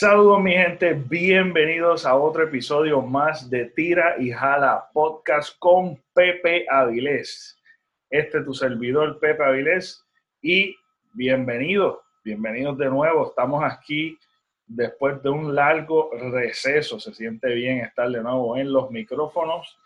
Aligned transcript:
Saludos 0.00 0.40
mi 0.40 0.52
gente, 0.52 0.92
bienvenidos 0.92 2.06
a 2.06 2.14
otro 2.14 2.44
episodio 2.44 3.02
más 3.02 3.50
de 3.50 3.64
Tira 3.64 4.14
y 4.16 4.30
Jala 4.30 4.88
Podcast 4.92 5.58
con 5.58 6.00
Pepe 6.14 6.66
Avilés. 6.70 7.58
Este 8.08 8.38
es 8.38 8.44
tu 8.44 8.54
servidor 8.54 9.18
Pepe 9.18 9.42
Avilés 9.42 10.06
y 10.40 10.76
bienvenidos, 11.14 11.98
bienvenidos 12.22 12.78
de 12.78 12.86
nuevo. 12.86 13.26
Estamos 13.26 13.64
aquí 13.64 14.16
después 14.68 15.20
de 15.20 15.30
un 15.30 15.52
largo 15.52 16.12
receso. 16.12 17.00
Se 17.00 17.12
siente 17.12 17.52
bien 17.54 17.78
estar 17.78 18.08
de 18.08 18.22
nuevo 18.22 18.56
en 18.56 18.72
los 18.72 18.92
micrófonos 18.92 19.80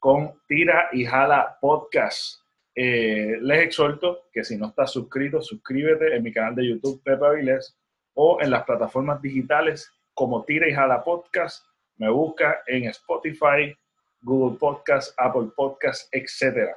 con 0.00 0.32
Tira 0.48 0.88
y 0.90 1.04
Jala 1.04 1.58
Podcast. 1.60 2.40
Eh, 2.74 3.38
les 3.40 3.60
exhorto 3.60 4.22
que 4.32 4.42
si 4.42 4.56
no 4.56 4.66
estás 4.66 4.90
suscrito, 4.90 5.40
suscríbete 5.40 6.16
en 6.16 6.24
mi 6.24 6.32
canal 6.32 6.56
de 6.56 6.66
YouTube 6.70 7.00
Pepe 7.04 7.24
Avilés 7.24 7.78
o 8.14 8.40
en 8.40 8.50
las 8.50 8.64
plataformas 8.64 9.20
digitales 9.20 9.92
como 10.14 10.44
Tira 10.44 10.68
y 10.68 10.72
Jala 10.72 11.02
Podcast. 11.02 11.64
Me 11.96 12.08
busca 12.08 12.62
en 12.66 12.84
Spotify, 12.84 13.76
Google 14.22 14.58
Podcast, 14.58 15.12
Apple 15.18 15.50
Podcast, 15.54 16.08
etc. 16.12 16.70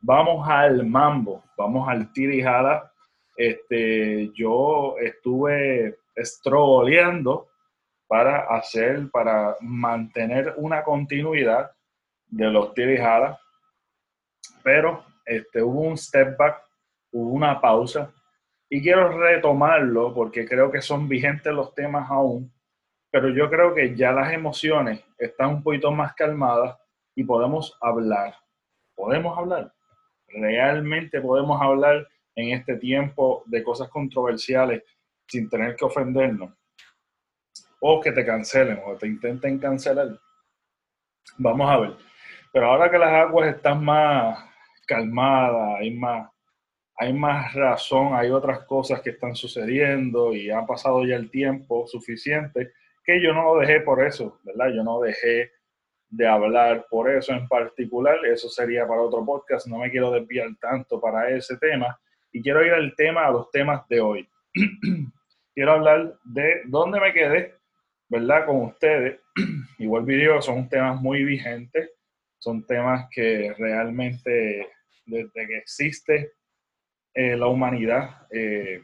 Vamos 0.00 0.48
al 0.48 0.86
mambo, 0.86 1.42
vamos 1.56 1.88
al 1.88 2.12
Tira 2.12 2.34
y 2.34 2.42
Jala. 2.42 2.92
Este, 3.36 4.30
yo 4.34 4.96
estuve 4.98 5.98
estroleando 6.14 7.48
para 8.06 8.46
hacer, 8.56 9.10
para 9.10 9.56
mantener 9.60 10.54
una 10.56 10.82
continuidad 10.82 11.70
de 12.28 12.46
los 12.46 12.72
Tira 12.74 12.92
y 12.92 12.96
Jala, 12.98 13.40
pero 14.62 15.04
este, 15.24 15.62
hubo 15.62 15.80
un 15.80 15.98
step 15.98 16.36
back, 16.36 16.62
hubo 17.10 17.30
una 17.32 17.60
pausa 17.60 18.12
y 18.68 18.82
quiero 18.82 19.16
retomarlo 19.18 20.12
porque 20.12 20.46
creo 20.46 20.70
que 20.70 20.82
son 20.82 21.08
vigentes 21.08 21.52
los 21.52 21.74
temas 21.74 22.10
aún, 22.10 22.52
pero 23.10 23.28
yo 23.28 23.48
creo 23.48 23.74
que 23.74 23.94
ya 23.94 24.12
las 24.12 24.32
emociones 24.32 25.04
están 25.18 25.48
un 25.50 25.62
poquito 25.62 25.90
más 25.92 26.14
calmadas 26.14 26.76
y 27.14 27.24
podemos 27.24 27.76
hablar. 27.80 28.34
Podemos 28.94 29.38
hablar. 29.38 29.72
Realmente 30.28 31.20
podemos 31.20 31.60
hablar 31.62 32.06
en 32.34 32.50
este 32.50 32.76
tiempo 32.76 33.42
de 33.46 33.62
cosas 33.62 33.88
controversiales 33.88 34.82
sin 35.26 35.48
tener 35.48 35.76
que 35.76 35.84
ofendernos. 35.84 36.52
O 37.80 38.00
que 38.00 38.12
te 38.12 38.24
cancelen 38.24 38.80
o 38.84 38.96
te 38.96 39.06
intenten 39.06 39.58
cancelar. 39.58 40.18
Vamos 41.38 41.70
a 41.70 41.78
ver. 41.78 41.96
Pero 42.52 42.66
ahora 42.66 42.90
que 42.90 42.98
las 42.98 43.12
aguas 43.12 43.54
están 43.54 43.84
más 43.84 44.38
calmadas, 44.86 45.78
hay 45.80 45.94
más 45.94 46.30
hay 46.96 47.12
más 47.12 47.52
razón, 47.52 48.14
hay 48.14 48.30
otras 48.30 48.60
cosas 48.64 49.02
que 49.02 49.10
están 49.10 49.34
sucediendo 49.34 50.32
y 50.34 50.50
ha 50.50 50.64
pasado 50.64 51.04
ya 51.04 51.16
el 51.16 51.30
tiempo 51.30 51.86
suficiente 51.86 52.72
que 53.04 53.22
yo 53.22 53.32
no 53.34 53.54
lo 53.54 53.60
dejé 53.60 53.80
por 53.80 54.04
eso, 54.04 54.40
¿verdad? 54.42 54.72
Yo 54.74 54.82
no 54.82 55.00
dejé 55.00 55.52
de 56.08 56.26
hablar 56.26 56.86
por 56.88 57.10
eso 57.10 57.32
en 57.32 57.46
particular, 57.46 58.24
eso 58.26 58.48
sería 58.48 58.86
para 58.86 59.02
otro 59.02 59.24
podcast, 59.24 59.66
no 59.66 59.78
me 59.78 59.90
quiero 59.90 60.10
desviar 60.10 60.48
tanto 60.60 61.00
para 61.00 61.30
ese 61.30 61.56
tema 61.58 61.98
y 62.32 62.42
quiero 62.42 62.64
ir 62.64 62.72
al 62.72 62.94
tema, 62.96 63.26
a 63.26 63.30
los 63.30 63.50
temas 63.50 63.86
de 63.88 64.00
hoy. 64.00 64.28
quiero 65.54 65.72
hablar 65.72 66.16
de 66.24 66.62
dónde 66.66 67.00
me 67.00 67.12
quedé, 67.12 67.54
¿verdad? 68.08 68.46
Con 68.46 68.62
ustedes. 68.62 69.20
Igual 69.78 70.04
video 70.04 70.40
son 70.40 70.68
temas 70.68 71.00
muy 71.00 71.24
vigentes, 71.24 71.90
son 72.38 72.66
temas 72.66 73.06
que 73.10 73.54
realmente 73.58 74.68
desde 75.04 75.46
que 75.46 75.58
existe 75.58 76.32
eh, 77.16 77.34
la 77.34 77.46
humanidad. 77.46 78.26
Eh, 78.30 78.82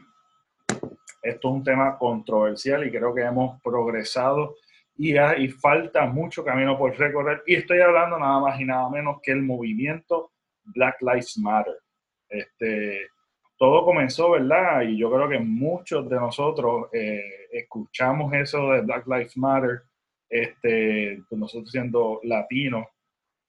esto 1.21 1.49
es 1.49 1.53
un 1.53 1.63
tema 1.63 1.99
controversial 1.99 2.83
y 2.83 2.89
creo 2.89 3.13
que 3.13 3.21
hemos 3.21 3.61
progresado 3.61 4.55
y, 4.97 5.15
hay, 5.17 5.49
falta 5.49 6.07
mucho 6.07 6.43
camino 6.43 6.75
por 6.75 6.97
recorrer. 6.97 7.43
Y 7.45 7.55
estoy 7.55 7.79
hablando 7.79 8.17
nada 8.17 8.39
más 8.39 8.59
y 8.59 8.65
nada 8.65 8.89
menos 8.89 9.19
que 9.21 9.31
el 9.31 9.43
movimiento 9.43 10.31
Black 10.63 10.97
Lives 11.01 11.37
Matter. 11.37 11.75
Este, 12.27 13.07
todo 13.55 13.85
comenzó, 13.85 14.31
¿verdad? 14.31 14.81
Y 14.81 14.97
yo 14.97 15.11
creo 15.11 15.29
que 15.29 15.37
muchos 15.39 16.09
de 16.09 16.15
nosotros 16.15 16.87
eh, 16.91 17.47
escuchamos 17.51 18.33
eso 18.33 18.71
de 18.71 18.81
Black 18.81 19.05
Lives 19.05 19.37
Matter, 19.37 19.83
este, 20.27 21.21
pues 21.29 21.39
nosotros 21.39 21.69
siendo 21.69 22.19
latinos 22.23 22.87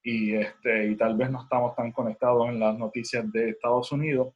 y, 0.03 0.35
este, 0.35 0.89
y 0.89 0.97
tal 0.97 1.17
vez 1.17 1.31
no 1.31 1.43
estamos 1.43 1.75
tan 1.75 1.91
conectados 1.91 2.51
en 2.51 2.61
las 2.61 2.77
noticias 2.77 3.33
de 3.33 3.51
Estados 3.51 3.91
Unidos, 3.91 4.35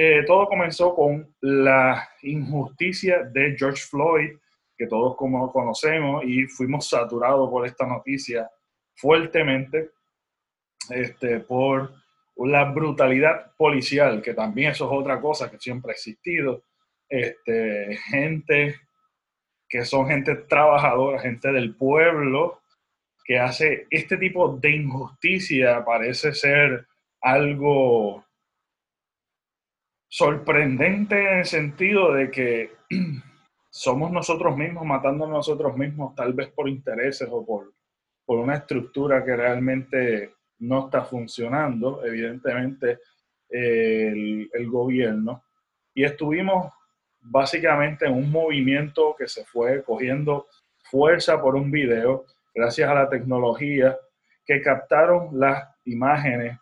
eh, 0.00 0.22
todo 0.24 0.46
comenzó 0.46 0.94
con 0.94 1.34
la 1.40 2.08
injusticia 2.22 3.24
de 3.24 3.56
George 3.58 3.82
Floyd, 3.82 4.30
que 4.76 4.86
todos 4.86 5.16
como 5.16 5.50
conocemos 5.50 6.22
y 6.24 6.44
fuimos 6.44 6.88
saturados 6.88 7.50
por 7.50 7.66
esta 7.66 7.84
noticia 7.84 8.48
fuertemente 8.94 9.90
este, 10.90 11.40
por 11.40 11.92
la 12.36 12.66
brutalidad 12.66 13.50
policial, 13.56 14.22
que 14.22 14.34
también 14.34 14.70
eso 14.70 14.84
es 14.84 15.00
otra 15.00 15.20
cosa 15.20 15.50
que 15.50 15.58
siempre 15.58 15.90
ha 15.90 15.94
existido. 15.94 16.62
Este, 17.08 17.98
gente 18.08 18.76
que 19.68 19.84
son 19.84 20.06
gente 20.06 20.36
trabajadora, 20.36 21.18
gente 21.18 21.50
del 21.50 21.74
pueblo, 21.74 22.60
que 23.24 23.40
hace 23.40 23.88
este 23.90 24.16
tipo 24.16 24.56
de 24.56 24.76
injusticia, 24.76 25.84
parece 25.84 26.32
ser 26.34 26.86
algo 27.20 28.27
sorprendente 30.08 31.20
en 31.20 31.38
el 31.38 31.44
sentido 31.44 32.12
de 32.12 32.30
que 32.30 32.72
somos 33.70 34.10
nosotros 34.10 34.56
mismos 34.56 34.84
matando 34.84 35.26
a 35.26 35.28
nosotros 35.28 35.76
mismos, 35.76 36.14
tal 36.14 36.32
vez 36.32 36.48
por 36.48 36.68
intereses 36.68 37.28
o 37.30 37.44
por, 37.44 37.74
por 38.24 38.38
una 38.38 38.56
estructura 38.56 39.24
que 39.24 39.36
realmente 39.36 40.34
no 40.60 40.86
está 40.86 41.04
funcionando, 41.04 42.04
evidentemente 42.04 43.00
el, 43.48 44.50
el 44.52 44.70
gobierno. 44.70 45.44
Y 45.94 46.04
estuvimos 46.04 46.72
básicamente 47.20 48.06
en 48.06 48.14
un 48.14 48.30
movimiento 48.30 49.14
que 49.16 49.28
se 49.28 49.44
fue 49.44 49.82
cogiendo 49.82 50.46
fuerza 50.90 51.40
por 51.40 51.54
un 51.54 51.70
video, 51.70 52.24
gracias 52.54 52.88
a 52.88 52.94
la 52.94 53.08
tecnología, 53.08 53.98
que 54.46 54.62
captaron 54.62 55.38
las 55.38 55.68
imágenes, 55.84 56.58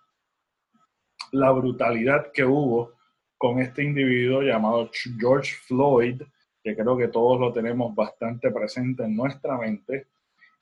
la 1.31 1.53
brutalidad 1.53 2.33
que 2.33 2.45
hubo 2.45 2.96
con 3.39 3.61
este 3.61 3.85
individuo 3.85 4.43
llamado 4.43 4.91
George 5.19 5.53
Floyd, 5.67 6.23
que 6.63 6.75
creo 6.75 6.97
que 6.97 7.09
todos 7.09 7.39
lo 7.41 7.53
tenemos 7.53 7.95
bastante 7.95 8.51
presente 8.51 9.05
en 9.05 9.17
nuestra 9.17 9.57
mente. 9.59 10.07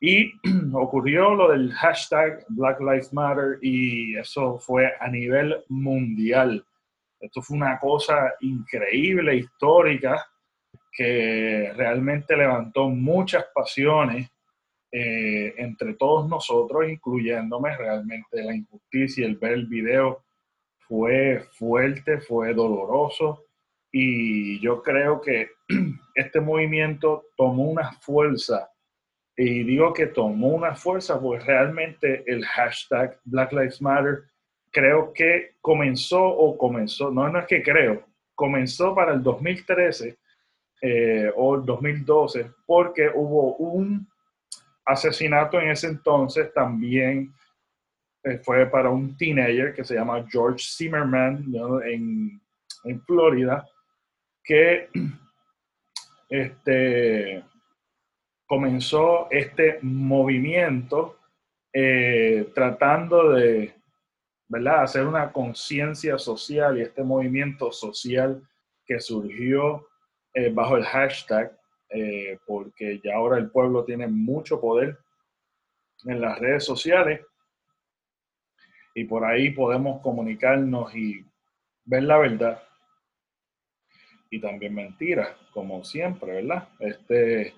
Y 0.00 0.32
ocurrió 0.74 1.34
lo 1.34 1.50
del 1.50 1.72
hashtag 1.72 2.44
Black 2.48 2.80
Lives 2.80 3.12
Matter 3.12 3.58
y 3.62 4.16
eso 4.16 4.58
fue 4.58 4.92
a 5.00 5.08
nivel 5.08 5.56
mundial. 5.68 6.64
Esto 7.20 7.40
fue 7.40 7.56
una 7.56 7.78
cosa 7.78 8.34
increíble, 8.40 9.36
histórica, 9.36 10.26
que 10.92 11.72
realmente 11.74 12.36
levantó 12.36 12.88
muchas 12.90 13.46
pasiones 13.54 14.28
eh, 14.92 15.54
entre 15.56 15.94
todos 15.94 16.28
nosotros, 16.28 16.88
incluyéndome 16.88 17.76
realmente 17.76 18.44
la 18.44 18.54
injusticia, 18.54 19.26
el 19.26 19.36
ver 19.36 19.52
el 19.52 19.66
video 19.66 20.23
fue 20.94 21.44
fuerte, 21.50 22.20
fue 22.20 22.54
doloroso 22.54 23.46
y 23.90 24.60
yo 24.60 24.80
creo 24.80 25.20
que 25.20 25.48
este 26.14 26.40
movimiento 26.40 27.24
tomó 27.36 27.64
una 27.64 27.92
fuerza 27.94 28.70
y 29.36 29.64
digo 29.64 29.92
que 29.92 30.06
tomó 30.06 30.48
una 30.48 30.76
fuerza 30.76 31.20
porque 31.20 31.44
realmente 31.44 32.22
el 32.28 32.44
hashtag 32.44 33.18
Black 33.24 33.52
Lives 33.52 33.82
Matter 33.82 34.22
creo 34.70 35.12
que 35.12 35.56
comenzó 35.60 36.22
o 36.24 36.56
comenzó, 36.56 37.10
no, 37.10 37.28
no 37.28 37.40
es 37.40 37.46
que 37.46 37.60
creo, 37.60 38.04
comenzó 38.36 38.94
para 38.94 39.14
el 39.14 39.22
2013 39.22 40.16
eh, 40.80 41.32
o 41.34 41.56
el 41.56 41.64
2012 41.64 42.52
porque 42.66 43.10
hubo 43.12 43.56
un 43.56 44.06
asesinato 44.84 45.60
en 45.60 45.70
ese 45.70 45.88
entonces 45.88 46.52
también 46.54 47.34
fue 48.42 48.66
para 48.66 48.88
un 48.88 49.16
teenager 49.16 49.74
que 49.74 49.84
se 49.84 49.94
llama 49.94 50.26
George 50.30 50.64
Zimmerman 50.66 51.44
en, 51.84 52.40
en, 52.84 53.00
Florida, 53.02 53.66
que 54.42 54.88
este, 56.30 57.44
comenzó 58.46 59.28
este 59.30 59.78
movimiento 59.82 61.18
eh, 61.72 62.50
tratando 62.54 63.32
de 63.32 63.74
¿verdad? 64.48 64.84
hacer 64.84 65.06
una 65.06 65.30
conciencia 65.30 66.16
social 66.16 66.78
y 66.78 66.82
este 66.82 67.02
movimiento 67.02 67.72
social 67.72 68.42
que 68.86 69.00
surgió 69.00 69.86
eh, 70.32 70.50
bajo 70.50 70.76
el 70.76 70.84
hashtag, 70.84 71.56
porque 72.44 73.00
ya 73.04 73.14
ahora 73.14 73.38
el 73.38 73.52
pueblo 73.52 73.84
tiene 73.84 74.08
mucho 74.08 74.60
poder 74.60 74.98
en 76.06 76.20
las 76.20 76.40
redes 76.40 76.64
sociales 76.64 77.20
y 78.94 79.04
por 79.04 79.24
ahí 79.24 79.50
podemos 79.50 80.00
comunicarnos 80.00 80.94
y 80.94 81.24
ver 81.84 82.04
la 82.04 82.18
verdad. 82.18 82.62
y 84.30 84.40
también 84.40 84.74
mentiras, 84.74 85.28
como 85.52 85.84
siempre, 85.84 86.42
¿verdad? 86.42 86.68
Este, 86.80 87.54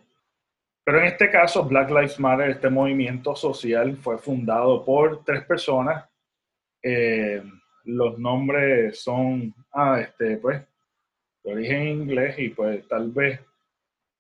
pero 0.85 1.01
en 1.01 1.07
este 1.07 1.31
caso, 1.31 1.65
Black 1.65 1.89
Lives 1.89 2.21
Matter, 2.21 2.51
este 2.51 2.71
movimiento 2.71 3.35
social, 3.35 3.97
fue 3.97 4.19
fundado 4.19 4.85
por 4.85 5.25
tres 5.25 5.45
personas. 5.45 6.09
Eh, 6.83 7.43
los 7.85 8.19
nombres 8.19 9.01
son, 9.01 9.55
ah, 9.73 10.01
este, 10.01 10.37
pues, 10.37 10.63
de 11.43 11.53
origen 11.53 11.89
inglés 11.89 12.39
y 12.39 12.51
pues 12.51 12.87
tal 12.89 13.11
vez 13.11 13.41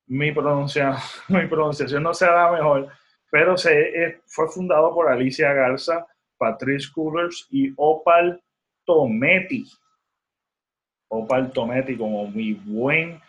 mi, 0.06 0.32
pronuncia, 0.32 0.96
mi 1.28 1.46
pronunciación 1.46 2.02
no 2.02 2.14
sea 2.14 2.32
la 2.32 2.52
mejor, 2.52 2.88
pero 3.30 3.56
se, 3.56 4.04
eh, 4.04 4.20
fue 4.26 4.48
fundado 4.48 4.94
por 4.94 5.08
Alicia 5.08 5.52
Garza, 5.52 6.06
Patrice 6.38 6.88
Coolers 6.92 7.46
y 7.50 7.72
Opal 7.76 8.42
Tometi. 8.84 9.64
Opal 11.08 11.52
Tometi 11.52 11.96
como 11.96 12.30
mi 12.30 12.54
buen 12.54 13.20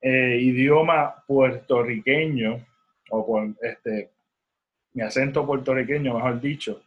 eh, 0.00 0.38
idioma 0.40 1.22
puertorriqueño, 1.26 2.64
o 3.10 3.26
por 3.26 3.54
este, 3.62 4.10
mi 4.92 5.02
acento 5.02 5.46
puertorriqueño, 5.46 6.14
mejor 6.14 6.40
dicho, 6.40 6.82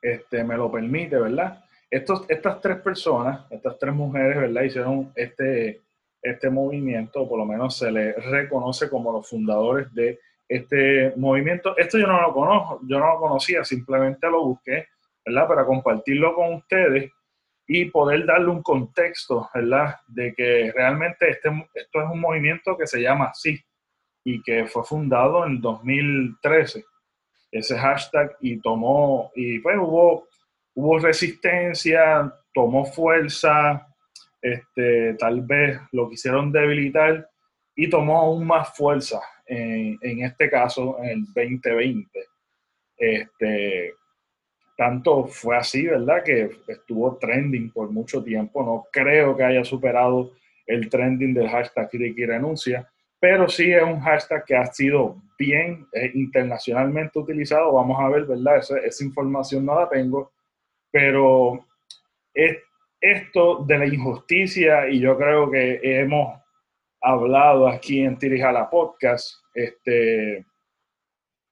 este, 0.00 0.44
me 0.44 0.56
lo 0.56 0.70
permite, 0.70 1.16
¿verdad? 1.16 1.64
Estos, 1.90 2.28
estas 2.28 2.60
tres 2.60 2.78
personas, 2.78 3.46
estas 3.50 3.78
tres 3.78 3.94
mujeres, 3.94 4.36
¿verdad? 4.36 4.62
Hicieron 4.62 5.12
este, 5.14 5.80
este 6.22 6.50
movimiento, 6.50 7.28
por 7.28 7.38
lo 7.38 7.44
menos 7.44 7.76
se 7.76 7.90
les 7.90 8.16
reconoce 8.26 8.88
como 8.88 9.12
los 9.12 9.28
fundadores 9.28 9.92
de 9.94 10.18
este 10.52 11.12
movimiento. 11.16 11.76
Esto 11.76 11.98
yo 11.98 12.06
no 12.06 12.20
lo 12.20 12.32
conozco, 12.32 12.80
yo 12.86 12.98
no 12.98 13.14
lo 13.14 13.20
conocía, 13.20 13.64
simplemente 13.64 14.28
lo 14.28 14.44
busqué, 14.44 14.88
¿verdad? 15.24 15.48
Para 15.48 15.64
compartirlo 15.64 16.34
con 16.34 16.54
ustedes 16.54 17.10
y 17.66 17.86
poder 17.86 18.26
darle 18.26 18.48
un 18.48 18.62
contexto, 18.62 19.48
¿verdad? 19.54 19.96
De 20.08 20.34
que 20.34 20.70
realmente 20.74 21.30
este, 21.30 21.48
esto 21.74 22.02
es 22.02 22.10
un 22.10 22.20
movimiento 22.20 22.76
que 22.76 22.86
se 22.86 23.00
llama 23.00 23.26
así 23.26 23.58
y 24.24 24.42
que 24.42 24.66
fue 24.66 24.84
fundado 24.84 25.46
en 25.46 25.60
2013, 25.60 26.84
ese 27.50 27.78
hashtag, 27.78 28.36
y 28.40 28.60
tomó, 28.60 29.32
y 29.34 29.58
pues 29.58 29.76
hubo, 29.78 30.28
hubo 30.74 30.98
resistencia, 30.98 32.32
tomó 32.52 32.84
fuerza, 32.84 33.86
este, 34.40 35.14
tal 35.14 35.40
vez 35.40 35.80
lo 35.92 36.08
quisieron 36.08 36.52
debilitar 36.52 37.28
y 37.74 37.88
tomó 37.88 38.20
aún 38.20 38.46
más 38.46 38.76
fuerza 38.76 39.20
en, 39.46 39.98
en 40.00 40.24
este 40.24 40.48
caso 40.50 40.98
en 41.02 41.10
el 41.10 41.24
2020. 41.26 42.08
Este, 42.96 43.94
tanto 44.76 45.26
fue 45.26 45.56
así, 45.56 45.86
¿verdad? 45.86 46.22
Que 46.24 46.50
estuvo 46.68 47.16
trending 47.16 47.70
por 47.70 47.90
mucho 47.90 48.22
tiempo. 48.22 48.62
No 48.62 48.86
creo 48.92 49.36
que 49.36 49.44
haya 49.44 49.64
superado 49.64 50.32
el 50.66 50.88
trending 50.88 51.34
del 51.34 51.48
hashtag 51.48 51.88
Ricky 51.92 52.26
Renuncia, 52.26 52.88
pero 53.20 53.48
sí 53.48 53.72
es 53.72 53.82
un 53.82 54.00
hashtag 54.00 54.44
que 54.44 54.56
ha 54.56 54.66
sido 54.66 55.16
bien 55.38 55.86
eh, 55.92 56.10
internacionalmente 56.14 57.18
utilizado. 57.18 57.72
Vamos 57.72 57.98
a 58.00 58.08
ver, 58.08 58.24
¿verdad? 58.24 58.58
Esa, 58.58 58.78
esa 58.78 59.04
información 59.04 59.64
no 59.66 59.78
la 59.78 59.88
tengo, 59.88 60.32
pero 60.90 61.64
es, 62.34 62.58
esto 63.00 63.64
de 63.64 63.78
la 63.78 63.86
injusticia, 63.86 64.88
y 64.88 65.00
yo 65.00 65.16
creo 65.18 65.50
que 65.50 65.80
hemos 65.82 66.40
hablado 67.02 67.68
aquí 67.68 68.00
en 68.00 68.16
Tirijala 68.16 68.70
Podcast, 68.70 69.34
este, 69.54 70.46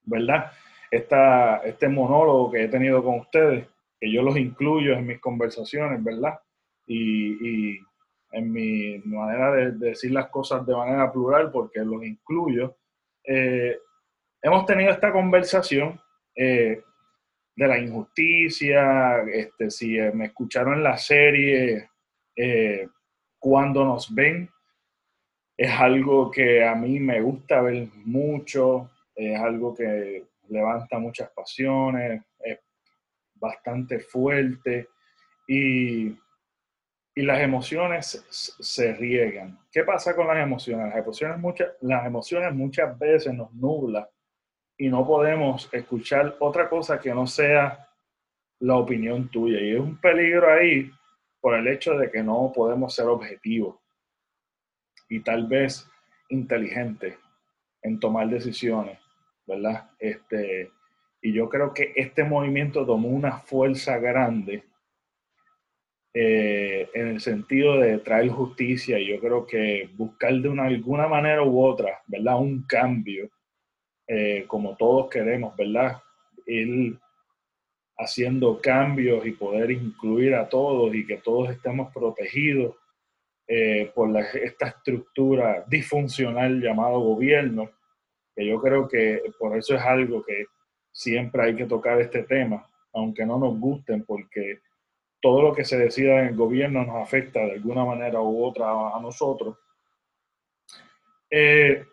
¿verdad? 0.03 0.51
esta, 0.91 1.57
este 1.63 1.87
monólogo 1.87 2.51
que 2.51 2.65
he 2.65 2.67
tenido 2.67 3.01
con 3.01 3.19
ustedes, 3.19 3.65
que 3.99 4.11
yo 4.11 4.21
los 4.21 4.37
incluyo 4.37 4.93
en 4.93 5.07
mis 5.07 5.19
conversaciones, 5.19 6.03
¿verdad? 6.03 6.39
Y, 6.85 7.79
en 8.33 8.49
mi 8.49 8.97
manera 8.99 9.51
de, 9.51 9.71
decir 9.71 10.11
las 10.11 10.29
cosas 10.29 10.65
de 10.65 10.73
manera 10.73 11.11
plural, 11.11 11.51
porque 11.51 11.81
los 11.81 12.01
incluyo. 12.03 12.77
Eh, 13.25 13.77
hemos 14.41 14.65
tenido 14.65 14.89
esta 14.89 15.11
conversación 15.11 15.99
eh, 16.33 16.81
de 17.53 17.67
la 17.67 17.77
injusticia, 17.77 19.21
este, 19.23 19.69
si 19.69 19.97
eh, 19.97 20.11
me 20.13 20.27
escucharon 20.27 20.75
en 20.75 20.83
la 20.83 20.97
serie, 20.97 21.89
cuando 23.37 23.83
nos 23.83 24.15
ven, 24.15 24.49
es 25.57 25.71
algo 25.71 26.31
que 26.31 26.63
a 26.63 26.75
mí 26.75 26.99
me 26.99 27.21
gusta 27.21 27.61
ver 27.61 27.87
mucho, 28.05 28.89
es 29.15 29.39
algo 29.39 29.75
que 29.75 30.25
levanta 30.49 30.99
muchas 30.99 31.29
pasiones, 31.31 32.23
es 32.39 32.59
bastante 33.35 33.99
fuerte 33.99 34.87
y, 35.47 36.07
y 36.07 37.21
las 37.21 37.41
emociones 37.41 38.25
se 38.29 38.93
riegan. 38.93 39.59
¿Qué 39.71 39.83
pasa 39.83 40.15
con 40.15 40.27
las 40.27 40.37
emociones? 40.37 40.87
Las 40.89 40.97
emociones, 40.97 41.37
muchas, 41.37 41.69
las 41.81 42.05
emociones 42.05 42.53
muchas 42.53 42.97
veces 42.97 43.33
nos 43.33 43.53
nublan 43.53 44.05
y 44.77 44.89
no 44.89 45.05
podemos 45.05 45.69
escuchar 45.71 46.37
otra 46.39 46.69
cosa 46.69 46.99
que 46.99 47.13
no 47.13 47.27
sea 47.27 47.87
la 48.59 48.77
opinión 48.77 49.29
tuya. 49.29 49.59
Y 49.59 49.73
es 49.73 49.79
un 49.79 49.99
peligro 49.99 50.51
ahí 50.51 50.91
por 51.39 51.55
el 51.55 51.67
hecho 51.67 51.93
de 51.97 52.09
que 52.09 52.23
no 52.23 52.51
podemos 52.55 52.95
ser 52.95 53.07
objetivos 53.07 53.80
y 55.11 55.19
tal 55.19 55.45
vez 55.45 55.87
inteligentes 56.29 57.17
en 57.83 57.99
tomar 57.99 58.29
decisiones. 58.29 58.97
¿verdad? 59.45 59.89
Este, 59.99 60.71
y 61.21 61.33
yo 61.33 61.49
creo 61.49 61.73
que 61.73 61.93
este 61.95 62.23
movimiento 62.23 62.85
tomó 62.85 63.09
una 63.09 63.39
fuerza 63.39 63.97
grande 63.97 64.63
eh, 66.13 66.89
en 66.93 67.07
el 67.07 67.21
sentido 67.21 67.79
de 67.79 67.99
traer 67.99 68.29
justicia 68.29 68.99
y 68.99 69.07
yo 69.07 69.19
creo 69.19 69.45
que 69.45 69.89
buscar 69.95 70.33
de 70.33 70.49
una, 70.49 70.65
alguna 70.65 71.07
manera 71.07 71.43
u 71.43 71.63
otra, 71.63 72.01
¿verdad? 72.07 72.39
Un 72.39 72.63
cambio, 72.63 73.29
eh, 74.07 74.45
como 74.47 74.75
todos 74.75 75.09
queremos, 75.09 75.55
¿verdad? 75.55 76.01
Ir 76.45 76.97
haciendo 77.97 78.59
cambios 78.59 79.25
y 79.25 79.31
poder 79.31 79.71
incluir 79.71 80.33
a 80.35 80.49
todos 80.49 80.93
y 80.95 81.05
que 81.05 81.17
todos 81.17 81.49
estemos 81.51 81.93
protegidos 81.93 82.75
eh, 83.53 83.91
por 83.93 84.15
esta 84.17 84.67
estructura 84.67 85.65
disfuncional 85.67 86.61
llamado 86.61 87.01
gobierno 87.01 87.69
que 88.33 88.45
yo 88.45 88.61
creo 88.61 88.87
que 88.87 89.21
por 89.37 89.57
eso 89.57 89.75
es 89.75 89.81
algo 89.81 90.23
que 90.23 90.45
siempre 90.89 91.43
hay 91.43 91.55
que 91.57 91.65
tocar 91.65 91.99
este 91.99 92.23
tema, 92.23 92.65
aunque 92.93 93.25
no 93.25 93.37
nos 93.37 93.59
gusten, 93.59 94.05
porque 94.05 94.61
todo 95.19 95.41
lo 95.41 95.53
que 95.53 95.65
se 95.65 95.77
decida 95.77 96.21
en 96.21 96.27
el 96.27 96.35
gobierno 96.37 96.85
nos 96.85 96.95
afecta 96.95 97.41
de 97.41 97.51
alguna 97.51 97.83
manera 97.83 98.21
u 98.21 98.41
otra 98.41 98.69
a 98.69 98.99
nosotros. 99.01 99.57
Eh, 101.29 101.85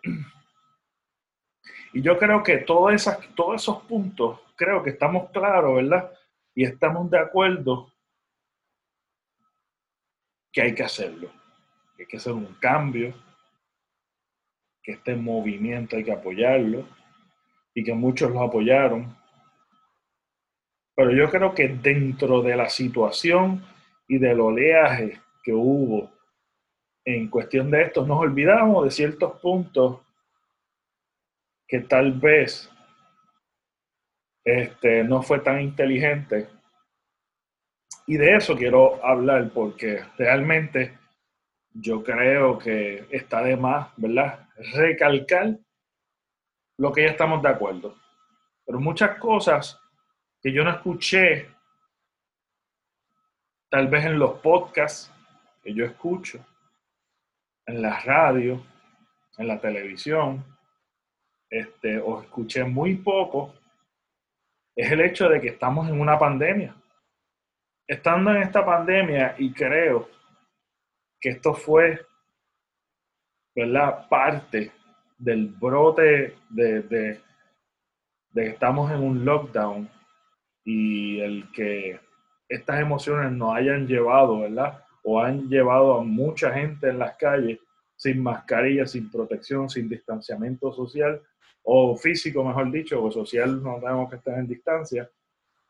y 1.91 2.01
yo 2.01 2.17
creo 2.17 2.41
que 2.41 2.59
todos 2.59 2.93
esos 2.93 3.83
puntos, 3.83 4.39
creo 4.55 4.81
que 4.81 4.91
estamos 4.91 5.29
claros, 5.31 5.75
¿verdad? 5.75 6.09
Y 6.55 6.63
estamos 6.63 7.11
de 7.11 7.19
acuerdo 7.19 7.91
que 10.53 10.61
hay 10.61 10.73
que 10.73 10.83
hacerlo, 10.83 11.29
que 11.99 12.03
hay 12.03 12.07
que 12.07 12.17
hacer 12.17 12.31
un 12.31 12.55
cambio, 12.61 13.13
que 14.81 14.93
este 14.93 15.17
movimiento 15.17 15.97
hay 15.97 16.05
que 16.05 16.13
apoyarlo 16.13 16.87
y 17.73 17.83
que 17.83 17.93
muchos 17.93 18.31
lo 18.31 18.41
apoyaron. 18.41 19.13
Pero 20.95 21.11
yo 21.11 21.29
creo 21.29 21.53
que 21.53 21.67
dentro 21.67 22.41
de 22.41 22.55
la 22.55 22.69
situación 22.69 23.65
y 24.07 24.17
del 24.17 24.39
oleaje 24.39 25.19
que 25.43 25.51
hubo 25.51 26.09
en 27.03 27.29
cuestión 27.29 27.69
de 27.69 27.81
esto, 27.81 28.05
nos 28.05 28.19
olvidamos 28.19 28.85
de 28.85 28.91
ciertos 28.91 29.37
puntos 29.41 29.99
que 31.67 31.81
tal 31.81 32.13
vez 32.13 32.71
este, 34.45 35.03
no 35.03 35.21
fue 35.21 35.39
tan 35.39 35.59
inteligente. 35.59 36.47
Y 38.07 38.15
de 38.15 38.37
eso 38.37 38.55
quiero 38.55 39.03
hablar 39.05 39.51
porque 39.53 40.01
realmente 40.17 40.98
yo 41.73 42.03
creo 42.03 42.57
que 42.57 43.07
está 43.11 43.41
de 43.43 43.55
más, 43.55 43.89
¿verdad? 43.97 44.47
Recalcar 44.73 45.57
lo 46.77 46.91
que 46.91 47.03
ya 47.03 47.09
estamos 47.09 47.41
de 47.41 47.49
acuerdo. 47.49 47.95
Pero 48.65 48.79
muchas 48.79 49.17
cosas 49.17 49.79
que 50.41 50.51
yo 50.51 50.63
no 50.63 50.71
escuché, 50.71 51.49
tal 53.69 53.87
vez 53.87 54.05
en 54.05 54.19
los 54.19 54.39
podcasts 54.39 55.11
que 55.63 55.73
yo 55.73 55.85
escucho, 55.85 56.45
en 57.65 57.81
la 57.81 57.99
radio, 57.99 58.61
en 59.37 59.47
la 59.47 59.59
televisión, 59.59 60.43
este, 61.49 61.99
o 61.99 62.21
escuché 62.21 62.63
muy 62.63 62.95
poco, 62.95 63.53
es 64.75 64.91
el 64.91 65.01
hecho 65.01 65.27
de 65.29 65.41
que 65.41 65.49
estamos 65.49 65.89
en 65.89 65.99
una 65.99 66.17
pandemia. 66.17 66.75
Estando 67.87 68.31
en 68.31 68.43
esta 68.43 68.65
pandemia, 68.65 69.35
y 69.37 69.51
creo 69.51 70.09
que 71.19 71.29
esto 71.29 71.53
fue, 71.53 72.05
¿verdad? 73.55 74.07
Parte 74.09 74.71
del 75.17 75.47
brote 75.47 76.35
de, 76.49 76.81
de, 76.83 77.21
de 78.31 78.43
que 78.43 78.47
estamos 78.49 78.91
en 78.91 79.03
un 79.03 79.25
lockdown 79.25 79.89
y 80.63 81.19
el 81.19 81.51
que 81.51 81.99
estas 82.47 82.79
emociones 82.79 83.31
nos 83.31 83.55
hayan 83.55 83.87
llevado, 83.87 84.39
¿verdad? 84.39 84.83
o 85.03 85.19
han 85.19 85.49
llevado 85.49 85.99
a 85.99 86.03
mucha 86.03 86.51
gente 86.53 86.89
en 86.89 86.99
las 86.99 87.15
calles 87.15 87.59
sin 87.95 88.21
mascarilla, 88.21 88.85
sin 88.85 89.09
protección, 89.09 89.69
sin 89.69 89.89
distanciamiento 89.89 90.71
social 90.71 91.21
o 91.63 91.95
físico, 91.95 92.43
mejor 92.43 92.71
dicho, 92.71 93.03
o 93.03 93.11
social, 93.11 93.61
no 93.61 93.79
tenemos 93.79 94.09
que 94.09 94.15
estar 94.15 94.37
en 94.37 94.47
distancia, 94.47 95.09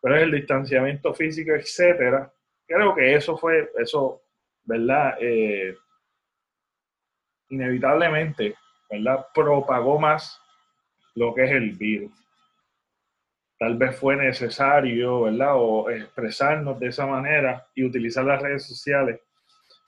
pero 0.01 0.15
es 0.15 0.23
el 0.23 0.31
distanciamiento 0.31 1.13
físico, 1.13 1.53
etcétera. 1.53 2.31
Creo 2.67 2.93
que 2.95 3.15
eso 3.15 3.37
fue, 3.37 3.71
eso, 3.77 4.21
¿verdad? 4.69 5.17
Eh, 5.19 5.75
inevitablemente, 7.49 8.55
¿verdad? 8.89 9.25
Propagó 9.33 9.99
más 9.99 10.39
lo 11.15 11.33
que 11.33 11.45
es 11.45 11.51
el 11.51 11.71
virus. 11.71 12.11
Tal 13.57 13.75
vez 13.77 13.97
fue 13.97 14.15
necesario, 14.15 15.23
¿verdad? 15.23 15.53
O 15.55 15.89
expresarnos 15.89 16.79
de 16.79 16.88
esa 16.88 17.07
manera 17.07 17.65
y 17.73 17.83
utilizar 17.83 18.23
las 18.23 18.41
redes 18.41 18.67
sociales. 18.67 19.19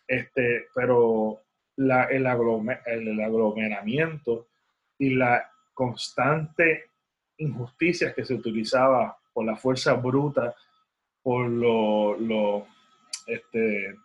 Este, 0.08 0.66
pero 0.74 1.40
la, 1.78 2.06
el, 2.06 2.26
el 2.26 3.22
aglomeramiento 3.22 4.48
y 4.98 5.12
la 5.12 5.48
constante 5.76 6.90
injusticias 7.38 8.16
que 8.16 8.26
se 8.26 8.34
utilizaba 8.34 9.16
por 9.32 9.46
la 9.46 9.56
fuerza 9.56 9.94
bruta, 9.94 10.56
por 11.22 11.48
lo, 11.48 12.18
lo 12.18 12.68
este, 13.28 13.96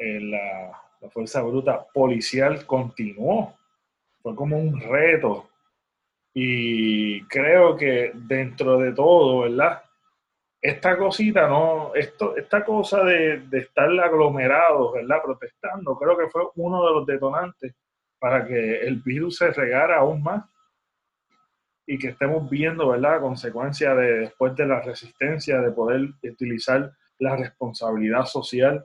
eh, 0.00 0.20
la, 0.20 0.72
la 1.00 1.10
fuerza 1.10 1.42
bruta 1.42 1.86
policial 1.92 2.64
continuó. 2.66 3.54
Fue 4.22 4.34
como 4.34 4.58
un 4.58 4.80
reto. 4.80 5.48
Y 6.32 7.22
creo 7.24 7.76
que 7.76 8.12
dentro 8.14 8.78
de 8.78 8.92
todo, 8.92 9.40
¿verdad? 9.40 9.82
Esta 10.60 10.96
cosita, 10.96 11.48
no, 11.48 11.94
esto, 11.94 12.36
esta 12.36 12.64
cosa 12.64 13.02
de, 13.02 13.40
de 13.48 13.58
estar 13.60 13.88
aglomerados, 14.00 14.92
¿verdad? 14.92 15.22
Protestando, 15.22 15.96
creo 15.96 16.16
que 16.16 16.28
fue 16.28 16.42
uno 16.56 16.86
de 16.86 16.92
los 16.92 17.06
detonantes 17.06 17.74
para 18.18 18.46
que 18.46 18.80
el 18.80 18.96
virus 18.96 19.38
se 19.38 19.50
regara 19.50 19.98
aún 19.98 20.22
más 20.22 20.44
y 21.86 21.98
que 21.98 22.08
estemos 22.08 22.48
viendo, 22.48 22.90
¿verdad?, 22.90 23.20
consecuencia 23.20 23.94
de 23.94 24.20
después 24.20 24.54
de 24.54 24.66
la 24.66 24.80
resistencia, 24.80 25.60
de 25.60 25.72
poder 25.72 26.10
utilizar 26.22 26.92
la 27.18 27.36
responsabilidad 27.36 28.26
social 28.26 28.84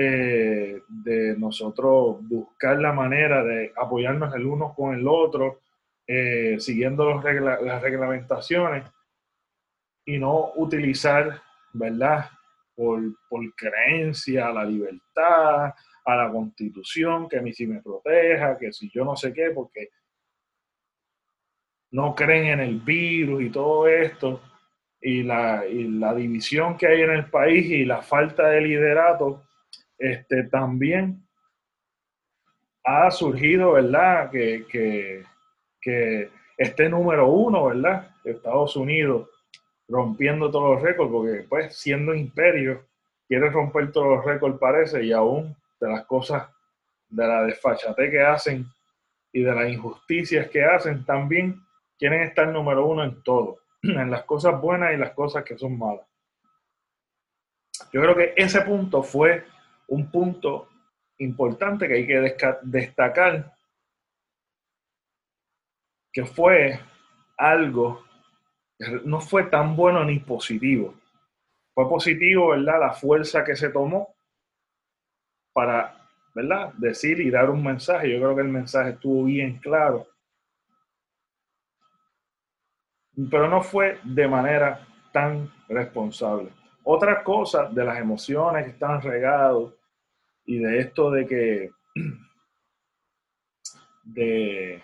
eh, 0.00 0.80
de 0.86 1.36
nosotros 1.36 2.18
buscar 2.20 2.78
la 2.78 2.92
manera 2.92 3.42
de 3.42 3.72
apoyarnos 3.76 4.32
el 4.32 4.46
uno 4.46 4.72
con 4.72 4.94
el 4.94 5.08
otro, 5.08 5.62
eh, 6.06 6.54
siguiendo 6.60 7.20
las 7.20 7.82
reglamentaciones 7.82 8.84
y 10.04 10.18
no 10.18 10.52
utilizar, 10.54 11.42
¿verdad? 11.72 12.30
Por, 12.76 13.02
por, 13.28 13.52
creencia 13.56 14.46
a 14.46 14.52
la 14.52 14.64
libertad, 14.64 15.74
a 16.04 16.16
la 16.16 16.30
constitución, 16.30 17.28
que 17.28 17.38
a 17.38 17.42
mí 17.42 17.52
sí 17.52 17.66
me 17.66 17.82
proteja, 17.82 18.56
que 18.56 18.72
si 18.72 18.88
yo 18.90 19.04
no 19.04 19.16
sé 19.16 19.32
qué, 19.32 19.50
porque 19.50 19.88
no 21.90 22.14
creen 22.14 22.46
en 22.46 22.60
el 22.60 22.78
virus 22.78 23.42
y 23.42 23.50
todo 23.50 23.88
esto, 23.88 24.42
y 25.00 25.24
la, 25.24 25.66
y 25.66 25.88
la 25.88 26.14
división 26.14 26.76
que 26.76 26.86
hay 26.86 27.02
en 27.02 27.10
el 27.10 27.28
país 27.28 27.66
y 27.66 27.84
la 27.84 28.00
falta 28.00 28.46
de 28.46 28.60
liderato 28.60 29.47
este, 29.98 30.44
también 30.44 31.22
ha 32.84 33.10
surgido, 33.10 33.72
¿verdad? 33.72 34.30
Que, 34.30 34.64
que, 34.70 35.24
que 35.80 36.30
este 36.56 36.88
número 36.88 37.28
uno, 37.28 37.66
¿verdad? 37.66 38.10
Estados 38.24 38.76
Unidos 38.76 39.28
rompiendo 39.88 40.50
todos 40.50 40.74
los 40.74 40.82
récords, 40.82 41.10
porque 41.10 41.46
pues 41.48 41.76
siendo 41.76 42.14
imperio, 42.14 42.86
quiere 43.26 43.50
romper 43.50 43.90
todos 43.90 44.16
los 44.16 44.24
récords 44.24 44.58
parece, 44.58 45.04
y 45.04 45.12
aún 45.12 45.56
de 45.80 45.88
las 45.88 46.04
cosas, 46.06 46.48
de 47.08 47.26
la 47.26 47.42
desfachate 47.42 48.10
que 48.10 48.20
hacen 48.20 48.66
y 49.32 49.42
de 49.42 49.54
las 49.54 49.68
injusticias 49.68 50.48
que 50.48 50.64
hacen, 50.64 51.04
también 51.04 51.60
quieren 51.98 52.22
estar 52.22 52.48
número 52.48 52.86
uno 52.86 53.04
en 53.04 53.22
todo, 53.22 53.58
en 53.82 54.10
las 54.10 54.24
cosas 54.24 54.60
buenas 54.60 54.92
y 54.94 54.96
las 54.98 55.12
cosas 55.12 55.44
que 55.44 55.56
son 55.56 55.78
malas. 55.78 56.06
Yo 57.92 58.02
creo 58.02 58.14
que 58.14 58.34
ese 58.36 58.60
punto 58.62 59.02
fue 59.02 59.44
un 59.88 60.10
punto 60.10 60.68
importante 61.18 61.88
que 61.88 61.94
hay 61.94 62.06
que 62.06 62.34
destacar, 62.62 63.54
que 66.12 66.24
fue 66.24 66.80
algo 67.36 68.08
no 69.04 69.20
fue 69.20 69.44
tan 69.44 69.74
bueno 69.76 70.04
ni 70.04 70.20
positivo. 70.20 70.94
Fue 71.74 71.88
positivo, 71.88 72.50
¿verdad? 72.50 72.80
La 72.80 72.92
fuerza 72.92 73.44
que 73.44 73.56
se 73.56 73.70
tomó 73.70 74.14
para, 75.52 75.96
¿verdad? 76.34 76.72
Decir 76.74 77.20
y 77.20 77.30
dar 77.30 77.50
un 77.50 77.62
mensaje. 77.62 78.10
Yo 78.10 78.18
creo 78.18 78.36
que 78.36 78.42
el 78.42 78.48
mensaje 78.48 78.90
estuvo 78.90 79.24
bien 79.24 79.58
claro. 79.58 80.06
Pero 83.30 83.48
no 83.48 83.62
fue 83.62 83.98
de 84.04 84.28
manera 84.28 84.86
tan 85.12 85.50
responsable. 85.68 86.50
Otra 86.84 87.22
cosa 87.24 87.64
de 87.64 87.84
las 87.84 87.98
emociones 87.98 88.64
que 88.64 88.70
están 88.70 89.02
regados 89.02 89.74
y 90.48 90.58
de 90.60 90.78
esto 90.78 91.10
de 91.10 91.26
que 91.26 91.70
de, 94.02 94.82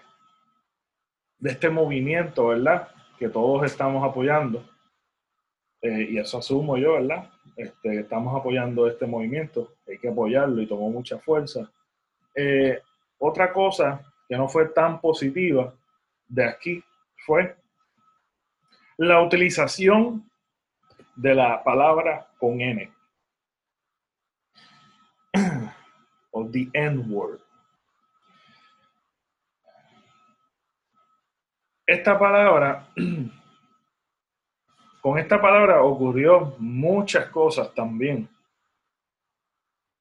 de 1.39 1.51
este 1.51 1.71
movimiento, 1.71 2.49
¿verdad? 2.49 2.89
Que 3.19 3.31
todos 3.31 3.65
estamos 3.65 4.05
apoyando, 4.07 4.63
eh, 5.81 6.09
y 6.11 6.19
eso 6.19 6.37
asumo 6.37 6.77
yo, 6.77 6.93
¿verdad? 6.93 7.31
Este, 7.57 8.01
estamos 8.01 8.39
apoyando 8.39 8.87
este 8.87 9.07
movimiento, 9.07 9.73
hay 9.89 9.97
que 9.97 10.11
apoyarlo 10.11 10.61
y 10.61 10.67
tomó 10.67 10.91
mucha 10.91 11.19
fuerza. 11.19 11.73
Eh, 12.35 12.79
otra 13.17 13.51
cosa 13.51 14.03
que 14.29 14.37
no 14.37 14.51
fue 14.51 14.69
tan 14.69 15.01
positiva 15.01 15.75
de 16.29 16.45
aquí 16.45 16.85
fue 17.25 17.57
la 18.99 19.23
utilización 19.23 20.31
de 21.17 21.35
la 21.35 21.65
palabra 21.65 22.29
con 22.39 22.61
N. 22.61 22.93
o 26.31 26.49
the 26.51 26.69
N-word. 26.73 27.41
Esta 31.87 32.19
palabra, 32.19 32.89
con 35.03 35.19
esta 35.19 35.41
palabra 35.41 35.83
ocurrió 35.83 36.55
muchas 36.59 37.27
cosas 37.27 37.75
también. 37.75 38.29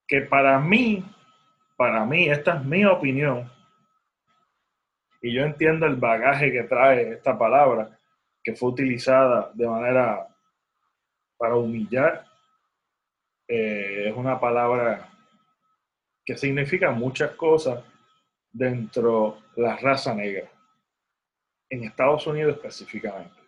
Que 0.08 0.22
para 0.22 0.60
mí, 0.60 1.04
para 1.76 2.06
mí, 2.06 2.30
esta 2.30 2.58
es 2.58 2.66
mi 2.66 2.86
opinión, 2.86 3.52
y 5.24 5.34
yo 5.34 5.44
entiendo 5.44 5.86
el 5.86 5.96
bagaje 5.96 6.52
que 6.52 6.64
trae 6.64 7.14
esta 7.14 7.38
palabra, 7.38 7.98
que 8.44 8.54
fue 8.54 8.70
utilizada 8.70 9.52
de 9.54 9.66
manera 9.66 10.28
para 11.38 11.56
humillar. 11.56 12.26
Eh, 13.48 14.10
es 14.10 14.18
una 14.18 14.38
palabra 14.38 15.13
que 16.26 16.38
significa 16.38 16.92
muchas 16.92 17.32
cosas 17.32 17.84
dentro 18.52 19.40
de 19.56 19.64
la 19.64 19.76
raza 19.78 20.14
negra, 20.14 20.50
en 21.70 21.84
Estados 21.84 22.28
Unidos 22.28 22.56
específicamente. 22.56 23.42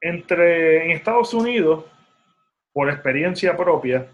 Entre 0.00 0.84
en 0.84 0.92
Estados 0.92 1.34
Unidos, 1.34 1.84
por 2.72 2.88
experiencia 2.88 3.56
propia, 3.56 4.08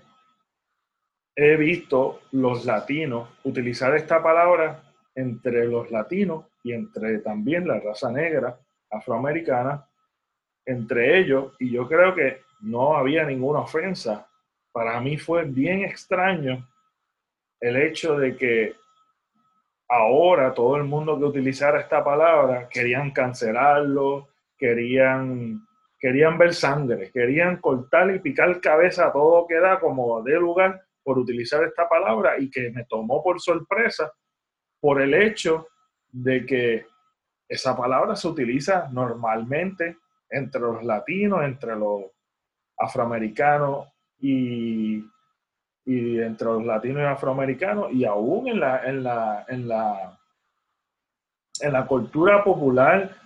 he 1.37 1.57
visto 1.57 2.23
los 2.33 2.65
latinos 2.65 3.29
utilizar 3.43 3.95
esta 3.97 4.23
palabra 4.23 4.83
entre 5.15 5.67
los 5.67 5.91
latinos 5.91 6.47
y 6.63 6.73
entre 6.73 7.19
también 7.19 7.69
la 7.69 7.81
raza 7.81 8.11
negra 8.11 8.59
afroamericana, 8.91 9.87
entre 10.65 11.19
ellos, 11.19 11.55
y 11.59 11.71
yo 11.71 11.87
creo 11.87 12.15
que 12.15 12.44
no 12.65 12.97
había 12.97 13.25
ninguna 13.25 13.61
ofensa. 13.61 14.27
Para 14.73 15.01
mí 15.01 15.17
fue 15.19 15.45
bien 15.45 15.83
extraño 15.83 16.67
el 17.61 17.77
hecho 17.77 18.17
de 18.19 18.37
que 18.37 18.75
ahora 19.89 20.53
todo 20.53 20.77
el 20.77 20.85
mundo 20.85 21.19
que 21.19 21.25
utilizara 21.25 21.81
esta 21.81 22.03
palabra 22.03 22.69
querían 22.69 23.11
cancelarlo, 23.11 24.29
querían, 24.57 25.61
querían 25.99 26.39
ver 26.39 26.55
sangre, 26.55 27.11
querían 27.13 27.59
cortar 27.59 28.15
y 28.15 28.19
picar 28.19 28.61
cabeza 28.61 29.09
a 29.09 29.13
todo 29.13 29.47
que 29.47 29.61
da 29.61 29.79
como 29.79 30.23
de 30.23 30.35
lugar 30.35 30.83
por 31.03 31.19
utilizar 31.19 31.63
esta 31.65 31.89
palabra 31.89 32.39
y 32.39 32.51
que 32.51 32.71
me 32.71 32.85
tomó 32.87 33.23
por 33.23 33.41
sorpresa 33.41 34.11
por 34.81 35.01
el 35.01 35.15
hecho 35.15 35.69
de 36.11 36.47
que 36.47 36.87
esa 37.47 37.77
palabra 37.77 38.17
se 38.17 38.27
utiliza 38.27 38.89
normalmente 38.91 39.99
entre 40.31 40.61
los 40.61 40.83
latinos, 40.83 41.45
entre 41.45 41.77
los 41.77 42.14
afroamericanos 42.79 43.89
y, 44.19 45.05
y 45.85 46.21
entre 46.21 46.47
los 46.47 46.65
latinos 46.65 47.03
y 47.03 47.07
afroamericanos 47.07 47.93
y 47.93 48.05
aún 48.05 48.49
en 48.49 48.61
la, 48.61 48.85
en 48.85 49.03
la, 49.03 49.45
en 49.49 49.69
la, 49.69 50.19
en 51.61 51.73
la 51.73 51.87
cultura 51.87 52.43
popular 52.43 53.17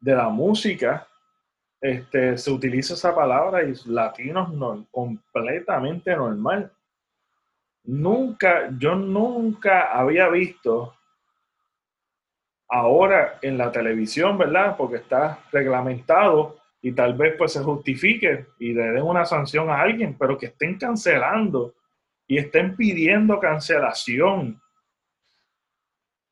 de 0.00 0.14
la 0.14 0.28
música, 0.28 1.06
este, 1.80 2.36
se 2.38 2.50
utiliza 2.50 2.94
esa 2.94 3.14
palabra 3.14 3.62
y 3.62 3.74
latinos 3.86 4.52
no, 4.52 4.86
completamente 4.90 6.14
normal. 6.14 6.72
Nunca, 7.84 8.68
yo 8.78 8.94
nunca 8.96 9.92
había 9.92 10.28
visto 10.28 10.94
ahora 12.68 13.38
en 13.42 13.58
la 13.58 13.70
televisión, 13.70 14.38
¿verdad? 14.38 14.76
Porque 14.76 14.96
está 14.96 15.38
reglamentado 15.52 16.56
y 16.86 16.92
tal 16.92 17.14
vez 17.14 17.34
pues 17.36 17.52
se 17.52 17.62
justifique 17.62 18.46
y 18.58 18.72
le 18.72 18.92
den 18.92 19.02
una 19.02 19.24
sanción 19.24 19.70
a 19.70 19.80
alguien, 19.80 20.16
pero 20.18 20.38
que 20.38 20.46
estén 20.46 20.78
cancelando 20.78 21.74
y 22.26 22.38
estén 22.38 22.76
pidiendo 22.76 23.40
cancelación 23.40 24.60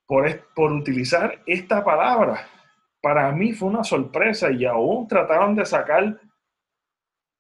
por, 0.07 0.25
por 0.55 0.73
utilizar 0.73 1.43
esta 1.47 1.85
palabra 1.85 2.47
para 3.05 3.31
mí 3.33 3.53
fue 3.53 3.69
una 3.69 3.85
sorpresa 3.85 4.51
y 4.51 4.65
aún 4.65 5.07
trataron 5.07 5.55
de 5.55 5.67
sacar 5.67 6.19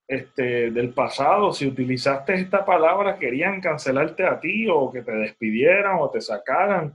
este, 0.07 0.71
del 0.71 0.93
pasado, 0.93 1.55
si 1.55 1.67
utilizaste 1.67 2.35
esta 2.35 2.67
palabra, 2.67 3.17
querían 3.17 3.63
cancelarte 3.63 4.27
a 4.27 4.39
ti 4.39 4.67
o 4.69 4.93
que 4.93 5.01
te 5.01 5.13
despidieran 5.13 5.97
o 6.01 6.11
te 6.11 6.21
sacaran 6.21 6.95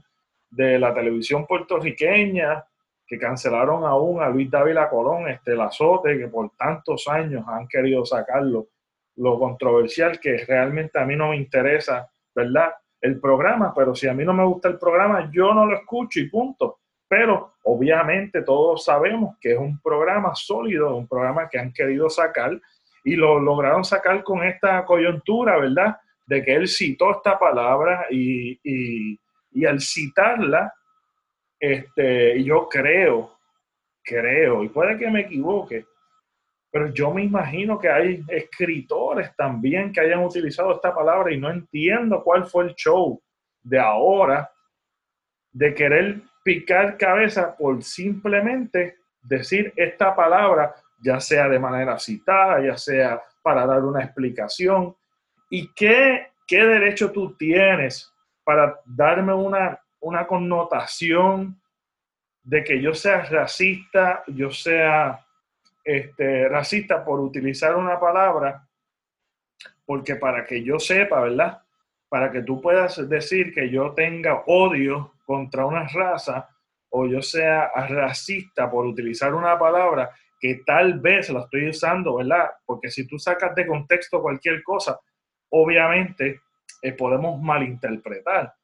de 0.50 0.78
la 0.78 0.94
televisión 0.94 1.46
puertorriqueña, 1.46 2.64
que 3.10 3.18
cancelaron 3.18 3.84
aún 3.84 4.22
a 4.22 4.28
Luis 4.28 4.48
Dávila 4.48 4.88
Colón, 4.88 5.28
este 5.28 5.56
Lazote, 5.56 6.16
que 6.16 6.28
por 6.28 6.50
tantos 6.50 7.08
años 7.08 7.42
han 7.48 7.66
querido 7.66 8.06
sacarlo. 8.06 8.68
Lo 9.16 9.36
controversial 9.36 10.20
que 10.20 10.44
realmente 10.46 10.96
a 10.96 11.04
mí 11.04 11.16
no 11.16 11.30
me 11.30 11.36
interesa, 11.36 12.08
¿verdad? 12.32 12.72
El 13.00 13.18
programa, 13.18 13.74
pero 13.74 13.96
si 13.96 14.06
a 14.06 14.14
mí 14.14 14.24
no 14.24 14.32
me 14.32 14.44
gusta 14.44 14.68
el 14.68 14.78
programa, 14.78 15.28
yo 15.32 15.52
no 15.52 15.66
lo 15.66 15.76
escucho 15.76 16.20
y 16.20 16.28
punto. 16.28 16.78
Pero 17.08 17.54
obviamente 17.64 18.42
todos 18.42 18.84
sabemos 18.84 19.36
que 19.40 19.54
es 19.54 19.58
un 19.58 19.80
programa 19.80 20.32
sólido, 20.36 20.94
un 20.94 21.08
programa 21.08 21.48
que 21.48 21.58
han 21.58 21.72
querido 21.72 22.08
sacar 22.08 22.60
y 23.02 23.16
lo 23.16 23.40
lograron 23.40 23.82
sacar 23.82 24.22
con 24.22 24.44
esta 24.44 24.84
coyuntura, 24.84 25.58
¿verdad? 25.58 25.96
De 26.28 26.44
que 26.44 26.54
él 26.54 26.68
citó 26.68 27.10
esta 27.10 27.36
palabra 27.36 28.06
y, 28.08 28.60
y, 28.62 29.66
al 29.66 29.80
citarla, 29.80 30.72
este, 31.60 32.42
yo 32.42 32.68
creo, 32.68 33.38
creo, 34.02 34.64
y 34.64 34.70
puede 34.70 34.98
que 34.98 35.10
me 35.10 35.20
equivoque, 35.20 35.84
pero 36.70 36.88
yo 36.88 37.12
me 37.12 37.22
imagino 37.22 37.78
que 37.78 37.90
hay 37.90 38.24
escritores 38.28 39.34
también 39.36 39.92
que 39.92 40.00
hayan 40.00 40.24
utilizado 40.24 40.72
esta 40.74 40.94
palabra 40.94 41.32
y 41.32 41.38
no 41.38 41.50
entiendo 41.50 42.22
cuál 42.24 42.46
fue 42.46 42.64
el 42.64 42.74
show 42.74 43.20
de 43.62 43.78
ahora 43.78 44.50
de 45.52 45.74
querer 45.74 46.22
picar 46.44 46.96
cabeza 46.96 47.56
por 47.56 47.82
simplemente 47.82 48.98
decir 49.22 49.72
esta 49.76 50.14
palabra, 50.14 50.74
ya 51.02 51.20
sea 51.20 51.48
de 51.48 51.58
manera 51.58 51.98
citada, 51.98 52.64
ya 52.64 52.76
sea 52.76 53.20
para 53.42 53.66
dar 53.66 53.84
una 53.84 54.02
explicación. 54.04 54.94
¿Y 55.50 55.72
qué, 55.74 56.28
qué 56.46 56.64
derecho 56.64 57.10
tú 57.10 57.36
tienes 57.36 58.12
para 58.44 58.80
darme 58.84 59.34
una, 59.34 59.80
una 60.00 60.26
connotación 60.26 61.60
de 62.42 62.64
que 62.64 62.80
yo 62.80 62.94
sea 62.94 63.22
racista, 63.22 64.24
yo 64.26 64.50
sea 64.50 65.24
este, 65.84 66.48
racista 66.48 67.04
por 67.04 67.20
utilizar 67.20 67.76
una 67.76 67.98
palabra? 68.00 68.66
Porque 69.84 70.16
para 70.16 70.44
que 70.44 70.62
yo 70.62 70.78
sepa, 70.78 71.20
¿verdad? 71.20 71.62
Para 72.08 72.30
que 72.30 72.42
tú 72.42 72.60
puedas 72.60 73.08
decir 73.08 73.52
que 73.52 73.70
yo 73.70 73.92
tenga 73.92 74.42
odio 74.46 75.14
contra 75.24 75.66
una 75.66 75.86
raza 75.86 76.48
o 76.90 77.06
yo 77.06 77.22
sea 77.22 77.70
racista 77.88 78.70
por 78.70 78.86
utilizar 78.86 79.34
una 79.34 79.58
palabra 79.58 80.10
que 80.40 80.62
tal 80.66 80.98
vez 81.00 81.28
la 81.30 81.40
estoy 81.40 81.68
usando, 81.68 82.16
¿verdad? 82.16 82.50
Porque 82.64 82.90
si 82.90 83.06
tú 83.06 83.18
sacas 83.18 83.54
de 83.54 83.66
contexto 83.66 84.22
cualquier 84.22 84.62
cosa, 84.62 84.98
obviamente 85.50 86.40
eh, 86.82 86.92
podemos 86.92 87.40
malinterpretar. 87.40 88.54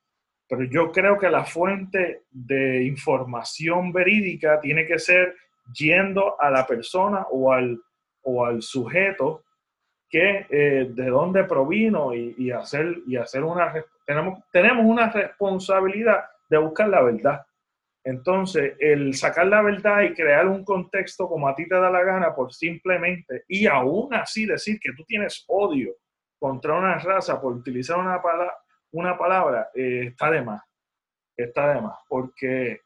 Pero 0.49 0.65
yo 0.65 0.93
creo 0.93 1.19
que 1.19 1.29
la 1.29 1.45
fuente 1.45 2.23
de 2.31 2.85
información 2.85 3.93
verídica 3.93 4.61
tiene 4.61 4.87
que 4.87 4.99
ser 4.99 5.35
yendo 5.75 6.41
a 6.41 6.51
la 6.51 6.67
persona 6.67 7.27
o 7.31 7.53
al, 7.53 7.81
o 8.23 8.45
al 8.45 8.63
sujeto 8.63 9.43
que 10.09 10.47
eh, 10.49 10.89
de 10.91 11.07
dónde 11.07 11.45
provino 11.45 12.15
y, 12.15 12.51
hacer, 12.51 12.99
y 13.07 13.17
hacer 13.17 13.43
una... 13.43 13.73
Tenemos, 14.07 14.39
tenemos 14.53 14.85
una 14.87 15.11
responsabilidad 15.11 16.25
de 16.49 16.59
buscar 16.59 16.89
la 16.89 17.03
verdad. 17.03 17.45
Entonces, 18.05 18.75
el 18.79 19.15
sacar 19.15 19.49
la 19.49 19.63
verdad 19.63 20.03
y 20.03 20.15
crear 20.15 20.47
un 20.47 20.65
contexto 20.65 21.29
como 21.29 21.49
a 21.49 21.57
ti 21.57 21.67
te 21.67 21.75
da 21.75 21.91
la 21.91 22.05
gana 22.05 22.37
por 22.37 22.55
simplemente, 22.55 23.43
y 23.49 23.67
aún 23.67 24.15
así 24.15 24.47
decir 24.47 24.79
que 24.79 24.93
tú 24.93 25.03
tienes 25.05 25.45
odio 25.49 25.93
contra 26.39 26.75
una 26.75 26.99
raza 26.99 27.41
por 27.41 27.53
utilizar 27.55 27.99
una, 27.99 28.23
palabra, 28.23 28.55
una 28.99 29.17
palabra, 29.17 29.71
eh, 29.75 30.09
está 30.09 30.31
de 30.31 30.43
más. 30.43 30.63
Está 31.37 31.75
de 31.75 31.81
más. 31.81 31.99
Porque, 32.09 32.81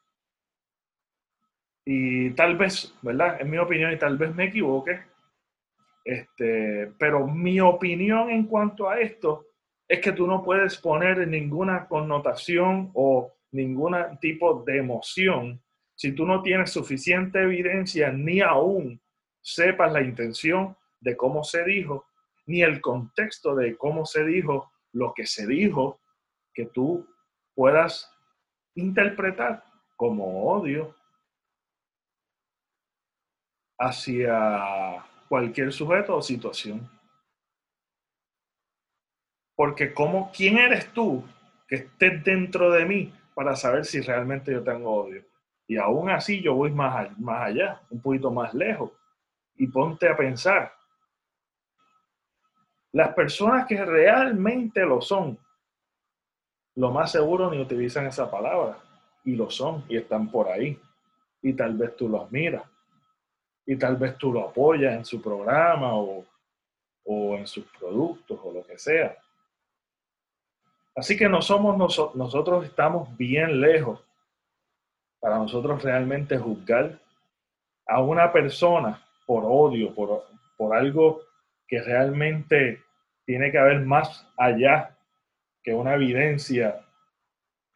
y 1.85 2.31
tal 2.31 2.57
vez, 2.57 2.95
¿verdad? 3.03 3.41
En 3.41 3.51
mi 3.51 3.59
opinión, 3.59 3.93
y 3.93 3.99
tal 3.99 4.19
vez 4.19 4.35
me 4.35 4.47
equivoque, 4.47 5.01
este, 6.05 6.93
pero 6.99 7.27
mi 7.27 7.61
opinión 7.61 8.31
en 8.31 8.47
cuanto 8.47 8.89
a 8.89 8.99
esto 9.01 9.47
es 9.87 10.01
que 10.01 10.13
tú 10.13 10.27
no 10.27 10.43
puedes 10.43 10.79
poner 10.79 11.27
ninguna 11.27 11.87
connotación 11.87 12.91
o 12.95 13.33
ningún 13.53 13.95
tipo 14.21 14.63
de 14.65 14.79
emoción 14.79 15.61
si 16.01 16.13
tú 16.13 16.25
no 16.25 16.41
tienes 16.41 16.71
suficiente 16.71 17.43
evidencia 17.43 18.11
ni 18.11 18.41
aún 18.41 18.99
sepas 19.43 19.93
la 19.93 20.01
intención 20.01 20.75
de 20.99 21.15
cómo 21.15 21.45
se 21.45 21.63
dijo, 21.63 22.07
ni 22.47 22.63
el 22.63 22.81
contexto 22.81 23.55
de 23.55 23.77
cómo 23.77 24.07
se 24.07 24.25
dijo 24.25 24.73
lo 24.93 25.13
que 25.13 25.27
se 25.27 25.47
dijo, 25.47 26.00
que 26.53 26.67
tú 26.67 27.07
puedas 27.55 28.11
interpretar 28.75 29.65
como 29.97 30.45
odio 30.51 30.95
hacia 33.79 35.05
cualquier 35.29 35.73
sujeto 35.73 36.17
o 36.17 36.23
situación. 36.23 36.89
Porque 39.55 39.93
como, 39.93 40.31
¿quién 40.33 40.59
eres 40.59 40.93
tú 40.93 41.25
que 41.71 41.77
estés 41.77 42.25
dentro 42.25 42.73
de 42.73 42.85
mí 42.85 43.15
para 43.33 43.55
saber 43.55 43.85
si 43.85 44.01
realmente 44.01 44.53
yo 44.53 44.63
tengo 44.63 44.93
odio. 44.93 45.25
Y 45.67 45.77
aún 45.77 46.11
así 46.11 46.43
yo 46.43 46.55
voy 46.55 46.73
más, 46.73 47.17
más 47.19 47.43
allá, 47.43 47.81
un 47.91 48.03
poquito 48.03 48.31
más 48.33 48.53
lejos. 48.53 48.91
Y 49.55 49.69
ponte 49.69 50.09
a 50.09 50.17
pensar, 50.17 50.75
las 52.93 53.15
personas 53.15 53.67
que 53.67 53.83
realmente 53.85 54.85
lo 54.85 55.01
son, 55.01 55.39
lo 56.77 56.91
más 56.91 57.13
seguro 57.13 57.51
ni 57.51 57.61
utilizan 57.61 58.07
esa 58.07 58.31
palabra. 58.31 58.79
Y 59.25 59.37
lo 59.37 59.51
son, 59.51 59.85
y 59.89 59.97
están 59.97 60.31
por 60.31 60.49
ahí. 60.49 60.79
Y 61.43 61.53
tal 61.53 61.77
vez 61.77 61.97
tú 61.97 62.09
los 62.09 62.31
miras. 62.33 62.65
Y 63.67 63.77
tal 63.77 63.97
vez 63.97 64.17
tú 64.17 64.33
lo 64.33 64.49
apoyas 64.49 64.95
en 64.95 65.05
su 65.05 65.21
programa 65.21 65.95
o, 65.95 66.25
o 67.05 67.37
en 67.37 67.47
sus 67.47 67.65
productos 67.79 68.39
o 68.43 68.53
lo 68.53 68.65
que 68.65 68.79
sea. 68.79 69.17
Así 70.95 71.17
que 71.17 71.29
no 71.29 71.41
somos 71.41 71.77
nosotros, 72.15 72.65
estamos 72.65 73.17
bien 73.17 73.61
lejos 73.61 74.05
para 75.21 75.39
nosotros 75.39 75.83
realmente 75.83 76.39
juzgar 76.39 76.99
a 77.87 78.03
una 78.03 78.33
persona 78.33 79.03
por 79.27 79.45
odio, 79.47 79.95
por, 79.95 80.25
por 80.57 80.77
algo 80.77 81.23
que 81.67 81.81
realmente 81.81 82.83
tiene 83.25 83.53
que 83.53 83.59
haber 83.59 83.81
más 83.81 84.27
allá 84.37 84.97
que 85.63 85.75
una 85.75 85.95
evidencia 85.95 86.87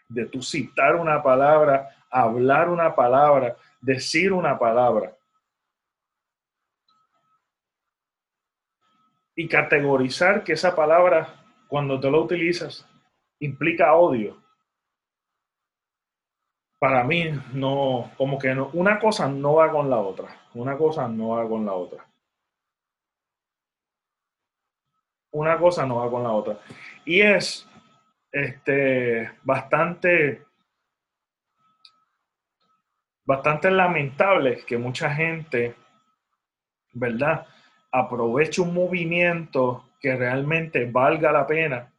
de 0.09 0.27
tú 0.27 0.43
citar 0.43 0.97
una 0.97 1.23
palabra, 1.23 2.07
hablar 2.11 2.69
una 2.69 2.95
palabra, 2.95 3.57
decir 3.81 4.33
una 4.33 4.59
palabra. 4.59 5.17
Y 9.37 9.49
categorizar 9.49 10.45
que 10.45 10.53
esa 10.53 10.77
palabra, 10.77 11.45
cuando 11.69 11.99
te 11.99 12.11
lo 12.11 12.23
utilizas, 12.23 12.89
implica 13.41 13.95
odio. 13.95 14.41
Para 16.79 17.03
mí, 17.03 17.31
no, 17.53 18.13
como 18.17 18.39
que 18.39 18.55
no, 18.55 18.71
una 18.75 19.01
cosa 19.01 19.29
no 19.29 19.55
va 19.55 19.71
con 19.73 19.91
la 19.91 19.99
otra. 19.99 20.29
Una 20.55 20.77
cosa 20.77 21.09
no 21.09 21.31
va 21.31 21.49
con 21.49 21.65
la 21.65 21.73
otra. 21.73 22.07
Una 25.33 25.59
cosa 25.59 25.85
no 25.85 25.97
va 25.97 26.11
con 26.11 26.23
la 26.23 26.31
otra. 26.31 26.61
Y 27.05 27.21
es 27.21 27.69
este, 28.35 29.31
bastante, 29.45 30.43
bastante 33.25 33.71
lamentable 33.71 34.65
que 34.67 34.77
mucha 34.77 35.09
gente, 35.15 35.77
¿verdad? 36.95 37.47
Aproveche 37.93 38.61
un 38.61 38.75
movimiento 38.75 39.91
que 40.01 40.17
realmente 40.17 40.85
valga 40.91 41.31
la 41.31 41.47
pena 41.47 41.93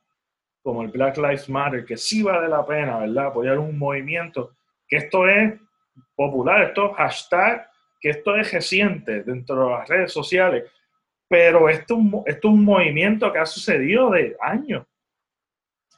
como 0.61 0.81
el 0.81 0.89
Black 0.89 1.15
Lives 1.17 1.47
Matter, 1.47 1.85
que 1.85 1.95
sí 1.95 2.21
vale 2.21 2.49
la 2.49 2.65
pena, 2.65 2.99
¿verdad? 2.99 3.27
Apoyar 3.27 3.57
un 3.57 3.77
movimiento, 3.77 4.55
que 4.89 4.97
esto 4.97 5.29
es 5.29 5.53
popular, 6.15 6.63
esto 6.63 6.91
es 6.91 6.97
hashtag 6.97 7.69
que 8.01 8.09
esto 8.09 8.35
es 8.35 8.51
reciente 8.51 9.23
dentro 9.23 9.67
de 9.67 9.71
las 9.71 9.87
redes 9.87 10.11
sociales, 10.11 10.69
pero 11.29 11.69
esto, 11.69 11.97
esto 12.25 12.47
es 12.49 12.53
un 12.53 12.65
movimiento 12.65 13.31
que 13.31 13.39
ha 13.39 13.45
sucedido 13.45 14.11
de 14.11 14.35
años. 14.41 14.85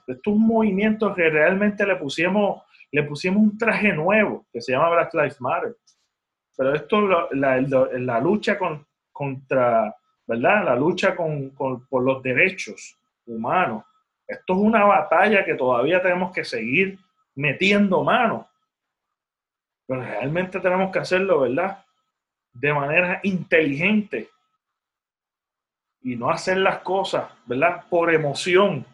Esto 0.07 0.29
es 0.31 0.35
un 0.35 0.47
movimiento 0.47 1.13
que 1.13 1.29
realmente 1.29 1.85
le 1.85 1.97
pusimos, 1.97 2.63
le 2.91 3.03
pusimos 3.03 3.43
un 3.43 3.57
traje 3.57 3.91
nuevo 3.91 4.45
que 4.51 4.61
se 4.61 4.71
llama 4.71 4.89
Black 4.89 5.13
Lives 5.13 5.41
Matter. 5.41 5.75
Pero 6.55 6.73
esto, 6.73 7.01
la, 7.33 7.61
la, 7.61 8.19
lucha 8.19 8.57
con, 8.57 8.87
contra, 9.11 9.93
¿verdad? 10.25 10.65
La 10.65 10.75
lucha 10.75 11.15
con, 11.15 11.51
por 11.51 12.03
los 12.03 12.23
derechos 12.23 12.97
humanos. 13.27 13.83
Esto 14.25 14.53
es 14.53 14.59
una 14.59 14.83
batalla 14.85 15.45
que 15.45 15.55
todavía 15.55 16.01
tenemos 16.01 16.31
que 16.33 16.43
seguir 16.43 16.97
metiendo 17.35 18.03
mano. 18.03 18.47
Pero 19.85 20.01
realmente 20.01 20.59
tenemos 20.59 20.91
que 20.91 20.99
hacerlo, 20.99 21.41
¿verdad? 21.41 21.83
De 22.51 22.73
manera 22.73 23.19
inteligente. 23.23 24.29
Y 26.01 26.15
no 26.15 26.29
hacer 26.29 26.57
las 26.57 26.79
cosas, 26.79 27.31
¿verdad? 27.45 27.85
Por 27.89 28.13
emoción. 28.13 28.85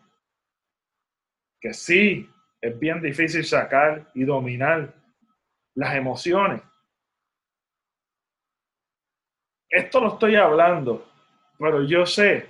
Que 1.63 1.73
sí, 1.73 2.29
es 2.59 2.77
bien 2.77 3.01
difícil 3.01 3.45
sacar 3.45 4.11
y 4.13 4.25
dominar 4.25 4.93
las 5.75 5.95
emociones. 5.95 6.61
Esto 9.69 10.01
lo 10.01 10.09
estoy 10.09 10.35
hablando, 10.35 11.09
pero 11.57 11.81
yo 11.83 12.05
sé 12.05 12.49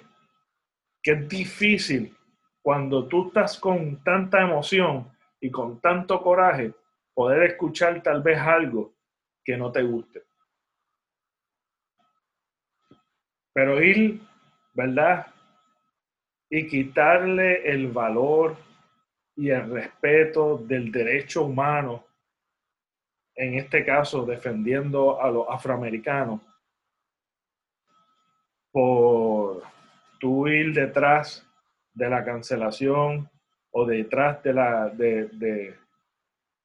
que 1.04 1.12
es 1.12 1.30
difícil 1.30 2.17
cuando 2.60 3.08
tú 3.08 3.28
estás 3.28 3.60
con 3.60 4.04
tanta 4.04 4.41
emoción 4.41 5.15
y 5.39 5.52
con 5.52 5.80
tanto 5.80 6.19
coraje 6.19 6.73
poder 7.13 7.43
escuchar 7.52 8.02
tal 8.02 8.23
vez 8.23 8.39
algo 8.39 8.95
que 9.45 9.56
no 9.56 9.71
te 9.71 9.84
guste. 9.84 10.23
Pero 13.54 13.80
ir, 13.80 14.19
¿verdad? 14.73 15.28
Y 16.49 16.67
quitarle 16.67 17.69
el 17.69 17.89
valor 17.91 18.73
y 19.36 19.50
el 19.50 19.69
respeto 19.69 20.58
del 20.58 20.91
derecho 20.91 21.43
humano, 21.46 22.06
en 23.36 23.56
este 23.56 23.84
caso 23.84 24.26
defendiendo 24.26 25.22
a 25.22 25.30
los 25.32 25.48
afroamericanos, 25.50 26.41
por 28.72 29.63
tu 30.19 30.48
ir 30.48 30.74
detrás 30.74 31.48
de 31.93 32.10
la 32.10 32.24
cancelación 32.24 33.30
o 33.72 33.86
detrás 33.86 34.41
de 34.43 34.54
la 34.54 34.89
de, 34.89 35.28
de, 35.28 35.76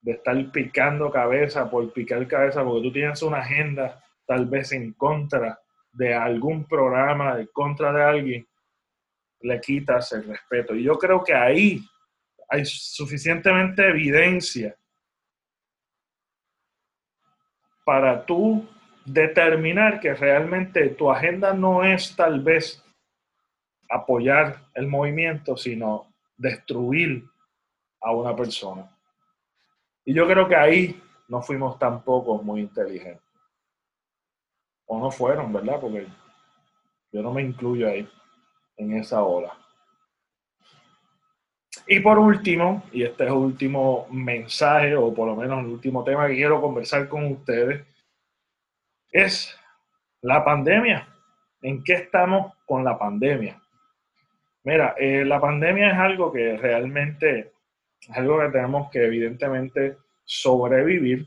estar 0.05 0.51
picando 0.51 1.11
cabeza 1.11 1.69
por 1.69 1.91
picar 1.93 2.25
cabeza 2.27 2.63
porque 2.63 2.87
tú 2.87 2.93
tienes 2.93 3.21
una 3.21 3.39
agenda 3.39 4.03
tal 4.25 4.45
vez 4.45 4.71
en 4.71 4.93
contra 4.93 5.59
de 5.91 6.13
algún 6.13 6.65
programa, 6.65 7.39
en 7.39 7.47
contra 7.47 7.91
de 7.91 8.03
alguien, 8.03 8.47
le 9.41 9.59
quitas 9.59 10.11
el 10.13 10.23
respeto. 10.23 10.75
Y 10.75 10.83
yo 10.83 10.97
creo 10.97 11.23
que 11.23 11.33
ahí 11.33 11.81
hay 12.49 12.65
suficientemente 12.65 13.87
evidencia 13.87 14.75
para 17.85 18.25
tú 18.25 18.67
determinar 19.05 19.99
que 19.99 20.13
realmente 20.13 20.89
tu 20.89 21.11
agenda 21.11 21.53
no 21.53 21.83
es 21.83 22.15
tal 22.15 22.41
vez 22.41 22.83
apoyar 23.89 24.69
el 24.73 24.87
movimiento, 24.87 25.57
sino 25.57 26.13
destruir 26.37 27.23
a 28.01 28.11
una 28.11 28.35
persona. 28.35 28.89
Y 30.05 30.13
yo 30.13 30.27
creo 30.27 30.47
que 30.47 30.55
ahí 30.55 31.01
no 31.27 31.41
fuimos 31.41 31.77
tampoco 31.77 32.41
muy 32.41 32.61
inteligentes. 32.61 33.23
O 34.85 34.99
no 34.99 35.11
fueron, 35.11 35.53
¿verdad? 35.53 35.79
Porque 35.79 36.07
yo 37.11 37.21
no 37.21 37.31
me 37.31 37.43
incluyo 37.43 37.87
ahí, 37.87 38.07
en 38.77 38.93
esa 38.93 39.23
ola. 39.23 39.55
Y 41.91 42.01
por 42.01 42.19
último, 42.19 42.83
y 42.91 43.01
este 43.01 43.23
es 43.23 43.29
el 43.31 43.35
último 43.35 44.07
mensaje, 44.11 44.95
o 44.95 45.11
por 45.11 45.27
lo 45.27 45.35
menos 45.35 45.65
el 45.65 45.71
último 45.71 46.03
tema 46.03 46.27
que 46.27 46.35
quiero 46.35 46.61
conversar 46.61 47.09
con 47.09 47.25
ustedes, 47.25 47.83
es 49.11 49.59
la 50.21 50.45
pandemia. 50.45 51.07
¿En 51.63 51.83
qué 51.83 51.93
estamos 51.93 52.53
con 52.67 52.83
la 52.83 52.95
pandemia? 52.95 53.59
Mira, 54.65 54.93
eh, 54.99 55.25
la 55.25 55.41
pandemia 55.41 55.89
es 55.89 55.97
algo 55.97 56.31
que 56.31 56.57
realmente 56.57 57.53
es 58.07 58.15
algo 58.15 58.39
que 58.39 58.49
tenemos 58.49 58.91
que 58.91 59.05
evidentemente 59.05 59.97
sobrevivir. 60.25 61.25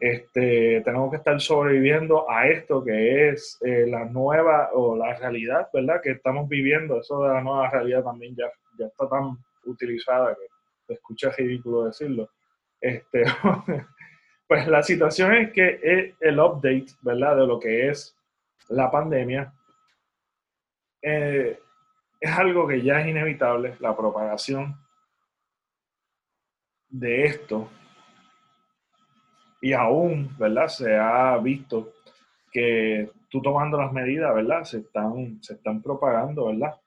Este, 0.00 0.80
tenemos 0.80 1.10
que 1.10 1.18
estar 1.18 1.38
sobreviviendo 1.42 2.30
a 2.30 2.48
esto 2.48 2.82
que 2.82 3.28
es 3.28 3.58
eh, 3.60 3.84
la 3.86 4.06
nueva 4.06 4.70
o 4.72 4.96
la 4.96 5.14
realidad, 5.18 5.68
¿verdad? 5.74 6.00
Que 6.02 6.12
estamos 6.12 6.48
viviendo. 6.48 7.02
Eso 7.02 7.22
de 7.22 7.34
la 7.34 7.42
nueva 7.42 7.68
realidad 7.68 8.02
también 8.02 8.34
ya, 8.34 8.46
ya 8.78 8.86
está 8.86 9.06
tan 9.06 9.36
utilizada 9.68 10.34
que 10.34 10.94
escucha 10.94 11.30
ridículo 11.30 11.84
decirlo. 11.84 12.30
Este, 12.80 13.24
pues 14.48 14.66
la 14.66 14.82
situación 14.82 15.34
es 15.34 15.52
que 15.52 16.14
el 16.20 16.40
update, 16.40 16.86
¿verdad? 17.02 17.36
De 17.36 17.46
lo 17.46 17.58
que 17.58 17.88
es 17.88 18.16
la 18.68 18.90
pandemia. 18.90 19.52
Eh, 21.02 21.58
es 22.20 22.30
algo 22.30 22.66
que 22.66 22.82
ya 22.82 23.00
es 23.00 23.06
inevitable, 23.06 23.76
la 23.80 23.96
propagación 23.96 24.76
de 26.88 27.24
esto. 27.24 27.68
Y 29.60 29.72
aún, 29.72 30.36
¿verdad? 30.38 30.68
Se 30.68 30.96
ha 30.96 31.36
visto 31.38 31.92
que 32.50 33.10
tú 33.28 33.42
tomando 33.42 33.78
las 33.78 33.92
medidas, 33.92 34.34
¿verdad? 34.34 34.64
Se 34.64 34.78
están, 34.78 35.42
se 35.42 35.54
están 35.54 35.82
propagando, 35.82 36.46
¿verdad? 36.46 36.80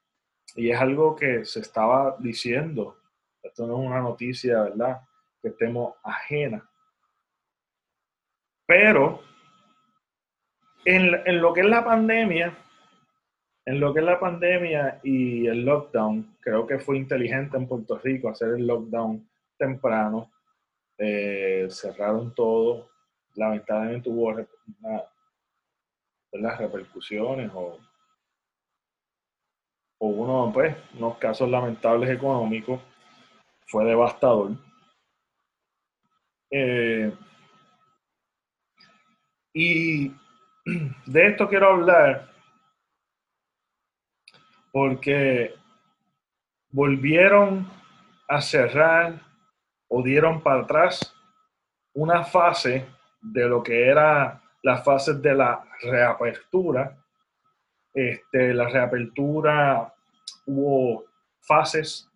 Y 0.54 0.70
es 0.70 0.80
algo 0.80 1.16
que 1.16 1.44
se 1.44 1.60
estaba 1.60 2.16
diciendo. 2.18 2.98
Esto 3.42 3.66
no 3.66 3.80
es 3.80 3.86
una 3.86 4.00
noticia, 4.00 4.62
¿verdad? 4.62 5.00
Que 5.40 5.48
estemos 5.48 5.94
ajena. 6.02 6.68
Pero 8.66 9.20
en, 10.84 11.14
en 11.26 11.40
lo 11.40 11.52
que 11.52 11.60
es 11.60 11.66
la 11.66 11.84
pandemia, 11.84 12.56
en 13.64 13.80
lo 13.80 13.94
que 13.94 14.00
es 14.00 14.06
la 14.06 14.18
pandemia 14.18 15.00
y 15.02 15.46
el 15.46 15.64
lockdown, 15.64 16.36
creo 16.40 16.66
que 16.66 16.78
fue 16.78 16.96
inteligente 16.96 17.56
en 17.56 17.68
Puerto 17.68 17.98
Rico 17.98 18.28
hacer 18.28 18.50
el 18.50 18.66
lockdown 18.66 19.28
temprano. 19.56 20.30
Eh, 20.98 21.68
cerraron 21.70 22.34
todo. 22.34 22.90
Lamentablemente 23.34 24.10
hubo 24.10 24.34
las 26.32 26.58
repercusiones 26.58 27.50
o, 27.54 27.78
o 30.04 30.08
uno, 30.08 30.50
pues, 30.52 30.76
unos 30.94 31.16
casos 31.18 31.48
lamentables 31.48 32.10
económicos. 32.10 32.80
Fue 33.66 33.84
devastador. 33.84 34.50
Eh, 36.50 37.14
y 39.54 40.08
de 41.06 41.26
esto 41.28 41.48
quiero 41.48 41.68
hablar 41.68 42.28
porque 44.72 45.54
volvieron 46.70 47.70
a 48.26 48.40
cerrar 48.40 49.20
o 49.86 50.02
dieron 50.02 50.42
para 50.42 50.62
atrás 50.62 51.14
una 51.94 52.24
fase 52.24 52.86
de 53.20 53.48
lo 53.48 53.62
que 53.62 53.86
era 53.86 54.42
las 54.64 54.82
fases 54.82 55.22
de 55.22 55.32
la 55.32 55.64
reapertura. 55.80 56.98
Este, 57.94 58.52
la 58.52 58.68
reapertura 58.68 59.91
hubo 60.46 61.04
fases 61.40 62.08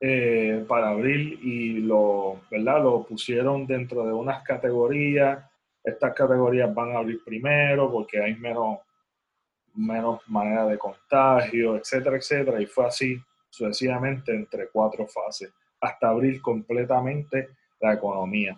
eh, 0.00 0.64
para 0.66 0.90
abrir 0.90 1.38
y 1.44 1.80
lo, 1.80 2.40
¿verdad? 2.50 2.82
lo 2.82 3.02
pusieron 3.04 3.66
dentro 3.66 4.06
de 4.06 4.12
unas 4.12 4.42
categorías. 4.42 5.44
Estas 5.82 6.14
categorías 6.14 6.72
van 6.74 6.94
a 6.94 6.98
abrir 6.98 7.22
primero 7.24 7.90
porque 7.90 8.22
hay 8.22 8.34
menos 8.36 8.78
menos 9.74 10.20
manera 10.28 10.66
de 10.66 10.78
contagio, 10.78 11.76
etcétera, 11.76 12.16
etcétera. 12.16 12.60
Y 12.60 12.66
fue 12.66 12.86
así 12.86 13.20
sucesivamente 13.48 14.34
entre 14.34 14.68
cuatro 14.68 15.06
fases, 15.06 15.52
hasta 15.80 16.08
abrir 16.08 16.40
completamente 16.40 17.50
la 17.80 17.94
economía. 17.94 18.56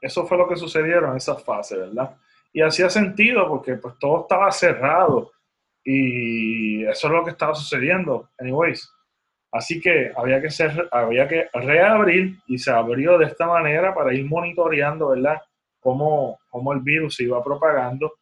Eso 0.00 0.26
fue 0.26 0.38
lo 0.38 0.48
que 0.48 0.56
sucedieron 0.56 1.10
en 1.10 1.16
esas 1.16 1.42
fases, 1.42 1.78
¿verdad? 1.78 2.16
Y 2.52 2.62
hacía 2.62 2.88
sentido 2.88 3.48
porque 3.48 3.74
pues 3.74 3.98
todo 3.98 4.22
estaba 4.22 4.50
cerrado 4.50 5.32
y 5.86 6.84
eso 6.84 7.06
es 7.06 7.12
lo 7.12 7.24
que 7.24 7.30
estaba 7.30 7.54
sucediendo, 7.54 8.28
anyways. 8.38 8.92
Así 9.52 9.80
que 9.80 10.12
había 10.14 10.42
que, 10.42 10.50
ser, 10.50 10.88
había 10.90 11.26
que 11.26 11.48
reabrir 11.54 12.36
y 12.46 12.58
se 12.58 12.70
abrió 12.70 13.16
de 13.16 13.26
esta 13.26 13.46
manera 13.46 13.94
para 13.94 14.12
ir 14.12 14.26
monitoreando, 14.26 15.08
¿verdad? 15.08 15.40
Cómo, 15.80 16.38
cómo 16.50 16.72
el 16.72 16.80
virus 16.80 17.16
se 17.16 17.22
iba 17.22 17.42
propagando 17.42 18.12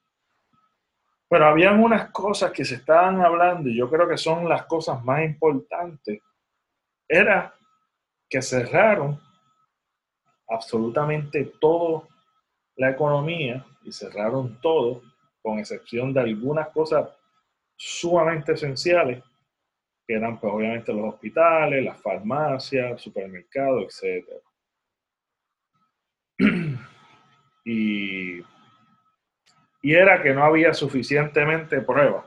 pero 1.35 1.47
habían 1.47 1.83
unas 1.83 2.11
cosas 2.11 2.53
que 2.53 2.65
se 2.65 2.77
estaban 2.77 3.21
hablando 3.21 3.69
y 3.69 3.77
yo 3.77 3.91
creo 3.91 4.09
que 4.09 4.17
son 4.17 4.49
las 4.49 4.67
cosas 4.67 5.03
más 5.03 5.25
importantes. 5.25 6.23
Era 7.09 7.53
que 8.29 8.41
cerraron 8.41 9.21
absolutamente 10.49 11.53
todo 11.61 12.07
la 12.77 12.91
economía 12.91 13.67
y 13.83 13.91
cerraron 13.91 14.61
todo, 14.61 15.03
con 15.43 15.59
excepción 15.59 16.13
de 16.13 16.21
algunas 16.21 16.69
cosas 16.69 17.09
sumamente 17.77 18.53
esenciales, 18.53 19.23
que 20.07 20.15
eran 20.15 20.39
pues, 20.39 20.53
obviamente 20.53 20.93
los 20.93 21.15
hospitales, 21.15 21.85
las 21.85 22.01
farmacias, 22.01 23.01
supermercados, 23.01 24.03
etc. 24.03 24.27
y, 27.65 28.41
y 29.83 29.95
era 29.95 30.23
que 30.23 30.35
no 30.35 30.45
había 30.45 30.75
suficientemente 30.75 31.81
pruebas. 31.81 32.25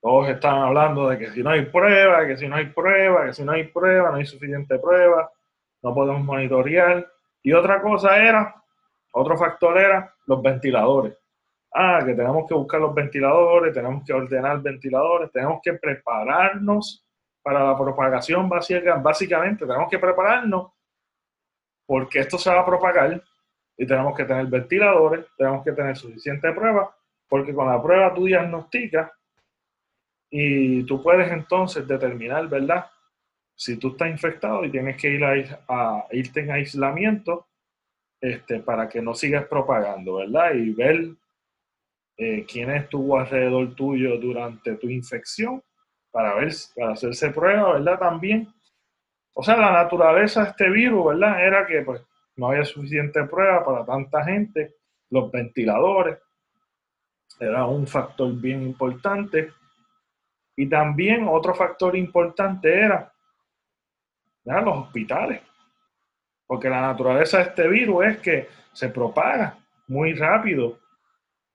Todos 0.00 0.28
estaban 0.30 0.62
hablando 0.62 1.08
de 1.08 1.16
que 1.16 1.30
si 1.30 1.44
no 1.44 1.50
hay 1.50 1.66
prueba, 1.66 2.26
que 2.26 2.36
si 2.36 2.48
no 2.48 2.56
hay 2.56 2.66
prueba, 2.66 3.26
que 3.26 3.34
si 3.34 3.44
no 3.44 3.52
hay 3.52 3.68
prueba, 3.68 4.10
no 4.10 4.16
hay 4.16 4.26
suficiente 4.26 4.76
prueba, 4.80 5.30
no 5.80 5.94
podemos 5.94 6.24
monitorear. 6.24 7.08
Y 7.40 7.52
otra 7.52 7.80
cosa 7.80 8.16
era, 8.16 8.62
otro 9.12 9.36
factor 9.36 9.78
era 9.78 10.12
los 10.26 10.42
ventiladores. 10.42 11.16
Ah, 11.74 12.02
que 12.04 12.14
tenemos 12.14 12.46
que 12.46 12.54
buscar 12.54 12.80
los 12.80 12.94
ventiladores, 12.94 13.72
tenemos 13.72 14.04
que 14.04 14.12
ordenar 14.12 14.60
ventiladores, 14.60 15.32
tenemos 15.32 15.60
que 15.62 15.72
prepararnos 15.74 17.06
para 17.42 17.64
la 17.64 17.76
propagación 17.76 18.48
básica, 18.48 18.96
básicamente, 18.96 19.66
tenemos 19.66 19.88
que 19.90 19.98
prepararnos 19.98 20.72
porque 21.86 22.20
esto 22.20 22.38
se 22.38 22.50
va 22.50 22.60
a 22.60 22.66
propagar 22.66 23.22
y 23.76 23.86
tenemos 23.86 24.16
que 24.16 24.24
tener 24.24 24.46
ventiladores, 24.46 25.26
tenemos 25.36 25.64
que 25.64 25.72
tener 25.72 25.96
suficiente 25.96 26.52
prueba, 26.52 26.94
porque 27.28 27.54
con 27.54 27.68
la 27.68 27.82
prueba 27.82 28.14
tú 28.14 28.26
diagnosticas 28.26 29.10
y 30.30 30.84
tú 30.84 31.02
puedes 31.02 31.30
entonces 31.30 31.86
determinar, 31.86 32.48
¿verdad? 32.48 32.86
Si 33.54 33.76
tú 33.76 33.88
estás 33.88 34.08
infectado 34.08 34.64
y 34.64 34.70
tienes 34.70 34.96
que 34.96 35.10
ir 35.10 35.24
a, 35.24 36.06
irte 36.12 36.40
en 36.40 36.52
aislamiento 36.52 37.46
este, 38.20 38.60
para 38.60 38.88
que 38.88 39.02
no 39.02 39.14
sigas 39.14 39.46
propagando, 39.46 40.16
¿verdad? 40.16 40.54
Y 40.54 40.70
ver 40.72 41.10
eh, 42.22 42.46
quién 42.46 42.70
estuvo 42.70 43.18
alrededor 43.18 43.74
tuyo 43.74 44.16
durante 44.18 44.76
tu 44.76 44.88
infección 44.88 45.62
para 46.10 46.34
ver, 46.34 46.52
para 46.76 46.92
hacerse 46.92 47.30
prueba, 47.30 47.72
¿verdad? 47.72 47.98
También. 47.98 48.52
O 49.34 49.42
sea, 49.42 49.56
la 49.56 49.72
naturaleza 49.72 50.42
de 50.42 50.50
este 50.50 50.70
virus, 50.70 51.06
¿verdad? 51.06 51.44
Era 51.44 51.66
que 51.66 51.82
pues 51.82 52.00
no 52.36 52.48
había 52.48 52.64
suficiente 52.64 53.24
prueba 53.24 53.64
para 53.64 53.84
tanta 53.84 54.24
gente, 54.24 54.74
los 55.10 55.30
ventiladores, 55.30 56.18
era 57.40 57.66
un 57.66 57.86
factor 57.86 58.32
bien 58.34 58.62
importante. 58.62 59.52
Y 60.54 60.68
también 60.68 61.26
otro 61.28 61.54
factor 61.54 61.96
importante 61.96 62.72
era 62.72 63.12
los 64.44 64.78
hospitales. 64.78 65.40
Porque 66.46 66.68
la 66.68 66.82
naturaleza 66.82 67.38
de 67.38 67.44
este 67.44 67.68
virus 67.68 68.04
es 68.04 68.18
que 68.18 68.48
se 68.72 68.90
propaga 68.90 69.58
muy 69.88 70.12
rápido, 70.14 70.78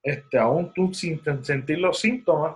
este, 0.07 0.39
aún 0.39 0.71
tú 0.73 0.93
sin 0.93 1.21
sentir 1.43 1.79
los 1.79 1.99
síntomas. 1.99 2.55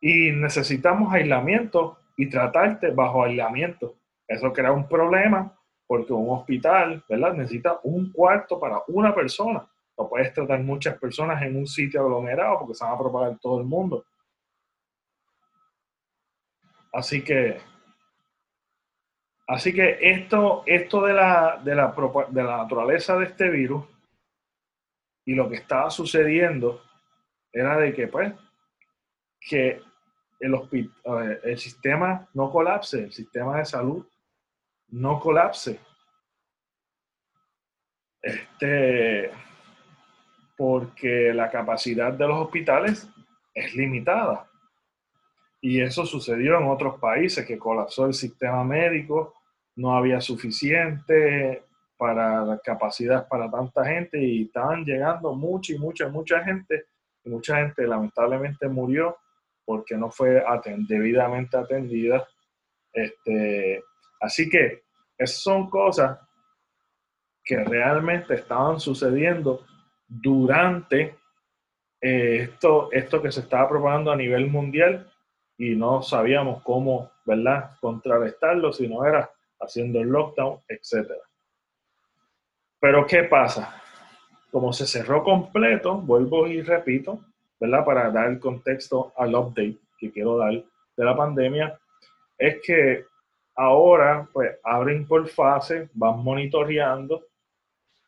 Y 0.00 0.30
necesitamos 0.30 1.12
aislamiento 1.12 1.98
y 2.16 2.30
tratarte 2.30 2.92
bajo 2.92 3.24
aislamiento. 3.24 3.96
Eso 4.28 4.52
crea 4.52 4.70
un 4.70 4.88
problema 4.88 5.52
porque 5.88 6.12
un 6.12 6.30
hospital, 6.30 7.04
¿verdad? 7.08 7.34
Necesita 7.34 7.80
un 7.82 8.12
cuarto 8.12 8.60
para 8.60 8.80
una 8.86 9.12
persona. 9.12 9.66
No 9.98 10.08
puedes 10.08 10.32
tratar 10.32 10.62
muchas 10.62 10.96
personas 10.98 11.42
en 11.42 11.56
un 11.56 11.66
sitio 11.66 12.00
aglomerado 12.00 12.60
porque 12.60 12.74
se 12.74 12.84
van 12.84 12.94
a 12.94 12.98
propagar 12.98 13.38
todo 13.40 13.58
el 13.58 13.66
mundo. 13.66 14.04
Así 16.92 17.24
que, 17.24 17.58
así 19.48 19.74
que 19.74 19.98
esto, 20.00 20.62
esto 20.64 21.02
de, 21.02 21.12
la, 21.12 21.60
de, 21.64 21.74
la, 21.74 21.92
de 22.28 22.42
la 22.44 22.56
naturaleza 22.58 23.16
de 23.16 23.26
este 23.26 23.48
virus 23.50 23.84
y 25.30 25.34
lo 25.34 25.48
que 25.48 25.54
estaba 25.54 25.88
sucediendo 25.90 26.82
era 27.52 27.78
de 27.78 27.94
que, 27.94 28.08
pues, 28.08 28.34
que 29.40 29.80
el, 30.40 30.58
el 31.44 31.56
sistema 31.56 32.28
no 32.34 32.50
colapse, 32.50 33.04
el 33.04 33.12
sistema 33.12 33.58
de 33.58 33.64
salud 33.64 34.04
no 34.88 35.20
colapse. 35.20 35.78
Este, 38.20 39.30
porque 40.56 41.32
la 41.32 41.48
capacidad 41.48 42.12
de 42.12 42.26
los 42.26 42.46
hospitales 42.46 43.08
es 43.54 43.72
limitada. 43.76 44.50
Y 45.60 45.80
eso 45.80 46.06
sucedió 46.06 46.58
en 46.58 46.66
otros 46.66 46.98
países 46.98 47.46
que 47.46 47.56
colapsó 47.56 48.06
el 48.06 48.14
sistema 48.14 48.64
médico, 48.64 49.34
no 49.76 49.96
había 49.96 50.20
suficiente 50.20 51.62
para 52.00 52.42
la 52.46 52.58
capacidad 52.58 53.28
para 53.28 53.50
tanta 53.50 53.84
gente 53.84 54.18
y 54.18 54.44
estaban 54.44 54.86
llegando 54.86 55.34
mucha 55.34 55.74
y 55.74 55.78
mucha, 55.78 56.08
mucha 56.08 56.42
gente 56.42 56.86
mucha 57.24 57.58
gente 57.58 57.86
lamentablemente 57.86 58.68
murió 58.68 59.16
porque 59.64 59.96
no 59.96 60.10
fue 60.10 60.42
debidamente 60.88 61.56
atendida. 61.56 62.26
Este, 62.92 63.82
así 64.20 64.48
que 64.48 64.82
esas 65.16 65.42
son 65.42 65.68
cosas 65.68 66.18
que 67.44 67.62
realmente 67.62 68.34
estaban 68.34 68.80
sucediendo 68.80 69.64
durante 70.08 71.16
eh, 72.00 72.36
esto, 72.42 72.90
esto 72.90 73.22
que 73.22 73.30
se 73.30 73.40
estaba 73.40 73.68
propagando 73.68 74.10
a 74.10 74.16
nivel 74.16 74.48
mundial 74.48 75.10
y 75.58 75.76
no 75.76 76.02
sabíamos 76.02 76.62
cómo, 76.62 77.10
¿verdad?, 77.26 77.76
contrarrestarlo, 77.80 78.72
si 78.72 78.88
no 78.88 79.04
era 79.04 79.30
haciendo 79.60 80.00
el 80.00 80.08
lockdown, 80.08 80.58
etc. 80.68 81.12
Pero 82.80 83.06
¿qué 83.06 83.24
pasa? 83.24 83.80
Como 84.50 84.72
se 84.72 84.86
cerró 84.86 85.22
completo, 85.22 85.96
vuelvo 85.96 86.46
y 86.46 86.62
repito, 86.62 87.20
¿verdad?, 87.60 87.84
para 87.84 88.10
dar 88.10 88.28
el 88.28 88.40
contexto 88.40 89.12
al 89.16 89.34
update 89.34 89.76
que 89.98 90.10
quiero 90.10 90.38
dar 90.38 90.52
de 90.52 91.04
la 91.04 91.16
pandemia, 91.16 91.78
es 92.38 92.60
que 92.64 93.04
ahora, 93.54 94.26
pues, 94.32 94.58
abren 94.64 95.06
por 95.06 95.28
fase, 95.28 95.90
van 95.92 96.24
monitoreando, 96.24 97.26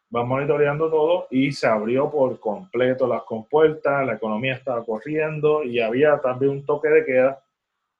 van 0.08 0.26
monitoreando 0.26 0.90
todo 0.90 1.26
y 1.30 1.52
se 1.52 1.66
abrió 1.66 2.10
por 2.10 2.40
completo 2.40 3.06
las 3.06 3.22
compuertas, 3.22 4.06
la 4.06 4.14
economía 4.14 4.54
estaba 4.54 4.84
corriendo 4.84 5.62
y 5.62 5.80
había 5.80 6.18
también 6.20 6.52
un 6.52 6.66
toque 6.66 6.88
de 6.88 7.04
queda 7.04 7.42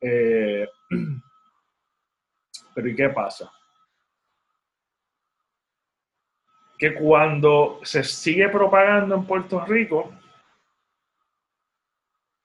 eh, 0.03 0.69
pero 2.75 2.89
¿y 2.89 2.97
qué 2.97 3.09
pasa? 3.11 3.51
Que 6.83 6.95
cuando 6.95 7.79
se 7.85 8.03
sigue 8.03 8.49
propagando 8.49 9.15
en 9.15 9.25
Puerto 9.25 9.65
Rico, 9.65 10.11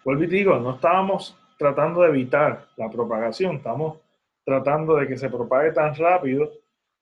vuelvo 0.03 0.25
y 0.25 0.27
digo, 0.27 0.59
no 0.59 0.75
estábamos 0.75 1.35
tratando 1.57 2.03
de 2.03 2.09
evitar 2.09 2.67
la 2.75 2.87
propagación, 2.87 3.55
estamos 3.55 3.97
tratando 4.45 4.95
de 4.97 5.07
que 5.07 5.17
se 5.17 5.27
propague 5.27 5.71
tan 5.71 5.95
rápido 5.95 6.51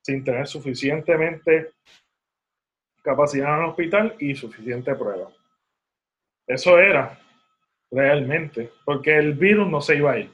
sin 0.01 0.23
tener 0.23 0.47
suficientemente 0.47 1.73
capacidad 3.03 3.57
en 3.57 3.63
el 3.63 3.69
hospital 3.71 4.15
y 4.17 4.33
suficiente 4.33 4.95
prueba. 4.95 5.29
Eso 6.47 6.79
era 6.79 7.19
realmente, 7.91 8.71
porque 8.85 9.17
el 9.17 9.33
virus 9.33 9.67
no 9.67 9.81
se 9.81 9.97
iba 9.97 10.13
a 10.13 10.19
ir 10.19 10.31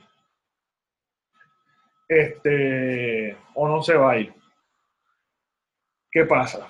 este, 2.08 3.36
o 3.56 3.68
no 3.68 3.82
se 3.82 3.96
va 3.96 4.12
a 4.12 4.18
ir. 4.20 4.32
¿Qué 6.12 6.26
pasa? 6.26 6.68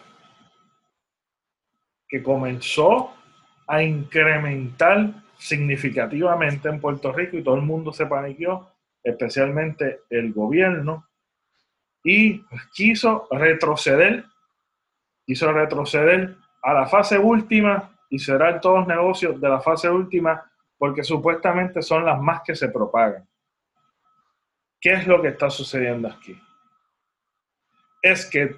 Que 2.11 2.21
comenzó 2.21 3.15
a 3.67 3.81
incrementar 3.81 5.23
significativamente 5.37 6.69
en 6.69 6.79
Puerto 6.79 7.11
Rico 7.11 7.37
y 7.37 7.43
todo 7.43 7.55
el 7.55 7.63
mundo 7.63 7.91
se 7.91 8.05
paniqueó, 8.05 8.69
especialmente 9.03 10.01
el 10.11 10.31
gobierno, 10.33 11.07
y 12.03 12.43
quiso 12.73 13.27
retroceder, 13.31 14.25
quiso 15.25 15.51
retroceder 15.51 16.35
a 16.61 16.73
la 16.73 16.85
fase 16.87 17.17
última 17.17 17.91
y 18.09 18.19
cerrar 18.19 18.61
todos 18.61 18.79
los 18.79 18.87
negocios 18.87 19.39
de 19.39 19.49
la 19.49 19.61
fase 19.61 19.89
última 19.89 20.51
porque 20.77 21.03
supuestamente 21.03 21.81
son 21.81 22.05
las 22.05 22.19
más 22.19 22.41
que 22.43 22.55
se 22.55 22.69
propagan. 22.69 23.27
¿Qué 24.79 24.93
es 24.93 25.07
lo 25.07 25.21
que 25.21 25.29
está 25.29 25.49
sucediendo 25.49 26.07
aquí? 26.07 26.35
Es 28.01 28.25
que 28.25 28.55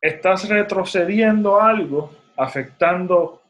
estás 0.00 0.48
retrocediendo 0.48 1.60
algo, 1.60 2.10
afectando 2.36 3.42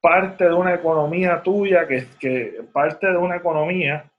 parte 0.00 0.44
de 0.44 0.54
una 0.54 0.74
economía 0.74 1.42
tuya, 1.42 1.86
que, 1.86 2.06
que 2.18 2.64
parte 2.72 3.06
de 3.06 3.16
una 3.16 3.36
economía 3.36 4.10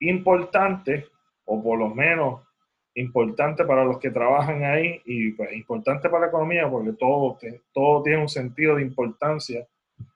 importante, 0.00 1.08
o 1.44 1.62
por 1.62 1.78
lo 1.78 1.88
menos 1.88 2.42
importante 2.96 3.64
para 3.64 3.84
los 3.84 3.98
que 3.98 4.10
trabajan 4.10 4.64
ahí 4.64 5.02
y 5.04 5.32
pues, 5.32 5.52
importante 5.52 6.08
para 6.08 6.22
la 6.22 6.28
economía 6.28 6.68
porque 6.68 6.92
todo, 6.94 7.38
todo 7.72 8.02
tiene 8.02 8.22
un 8.22 8.28
sentido 8.28 8.76
de 8.76 8.82
importancia 8.82 9.66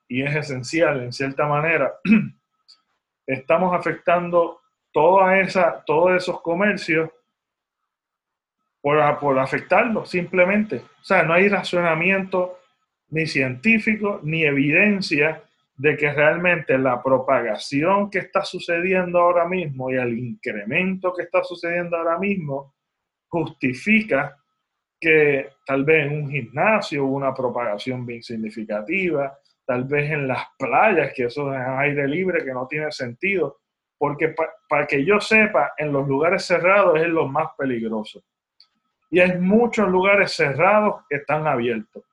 y 0.09 0.23
es 0.23 0.35
esencial 0.35 1.03
en 1.03 1.13
cierta 1.13 1.47
manera, 1.47 1.93
estamos 3.27 3.75
afectando 3.75 4.61
toda 4.93 5.39
esa, 5.39 5.85
todos 5.85 6.13
esos 6.13 6.41
comercios 6.41 7.11
por, 8.81 9.19
por 9.19 9.39
afectarlo, 9.39 10.05
simplemente. 10.07 10.77
O 11.01 11.05
sea, 11.05 11.23
no 11.23 11.35
hay 11.35 11.49
razonamiento 11.49 12.59
ni 13.11 13.27
científico 13.27 14.21
ni 14.23 14.45
evidencia 14.45 15.43
de 15.77 15.97
que 15.97 16.13
realmente 16.13 16.77
la 16.77 17.03
propagación 17.03 18.11
que 18.11 18.19
está 18.19 18.45
sucediendo 18.45 19.19
ahora 19.19 19.47
mismo 19.49 19.91
y 19.91 19.97
el 19.97 20.19
incremento 20.19 21.13
que 21.13 21.23
está 21.23 21.43
sucediendo 21.43 21.97
ahora 21.97 22.19
mismo 22.19 22.75
justifica 23.29 24.37
que 25.01 25.49
tal 25.65 25.85
vez 25.85 26.07
en 26.07 26.25
un 26.25 26.31
gimnasio 26.31 27.07
hubo 27.07 27.17
una 27.17 27.33
propagación 27.33 28.05
bien 28.05 28.23
significativa, 28.23 29.39
tal 29.65 29.85
vez 29.85 30.11
en 30.11 30.29
las 30.29 30.45
playas, 30.59 31.13
que 31.15 31.25
eso 31.25 31.51
es 31.55 31.61
aire 31.61 32.07
libre, 32.07 32.45
que 32.45 32.53
no 32.53 32.67
tiene 32.67 32.93
sentido, 32.93 33.61
porque 33.97 34.35
para 34.69 34.87
que 34.87 35.05
yo 35.05 35.19
sepa, 35.21 35.73
en 35.79 35.93
los 35.93 36.07
lugares 36.07 36.45
cerrados 36.45 37.01
es 37.01 37.09
lo 37.09 37.27
más 37.27 37.49
peligroso. 37.57 38.23
Y 39.11 39.21
hay 39.21 39.39
muchos 39.39 39.89
lugares 39.89 40.33
cerrados 40.33 41.05
que 41.09 41.17
están 41.17 41.47
abiertos. 41.47 42.05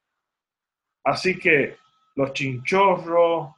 Así 1.04 1.38
que 1.38 1.78
los 2.16 2.34
chinchorros 2.34 3.54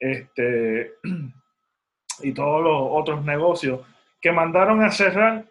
este, 0.00 0.94
y 2.22 2.32
todos 2.32 2.62
los 2.62 2.88
otros 2.90 3.24
negocios 3.24 3.86
que 4.20 4.32
mandaron 4.32 4.82
a 4.82 4.90
cerrar 4.90 5.44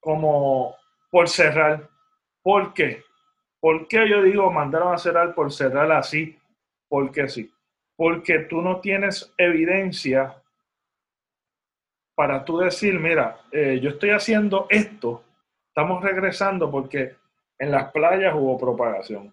como 0.00 0.76
por 1.10 1.28
cerrar. 1.28 1.88
¿Por 2.42 2.74
qué? 2.74 3.04
¿Por 3.60 3.86
qué 3.86 4.08
yo 4.08 4.22
digo 4.22 4.50
mandaron 4.50 4.92
a 4.92 4.98
cerrar 4.98 5.34
por 5.34 5.52
cerrar 5.52 5.90
así? 5.92 6.36
Porque 6.88 7.28
sí. 7.28 7.52
Porque 7.96 8.40
tú 8.40 8.60
no 8.60 8.80
tienes 8.80 9.32
evidencia 9.38 10.34
para 12.14 12.44
tú 12.44 12.58
decir, 12.58 12.98
mira, 12.98 13.40
eh, 13.52 13.78
yo 13.80 13.90
estoy 13.90 14.10
haciendo 14.10 14.66
esto, 14.68 15.24
estamos 15.74 16.02
regresando 16.02 16.70
porque 16.70 17.16
en 17.58 17.70
las 17.70 17.90
playas 17.92 18.34
hubo 18.34 18.58
propagación 18.58 19.32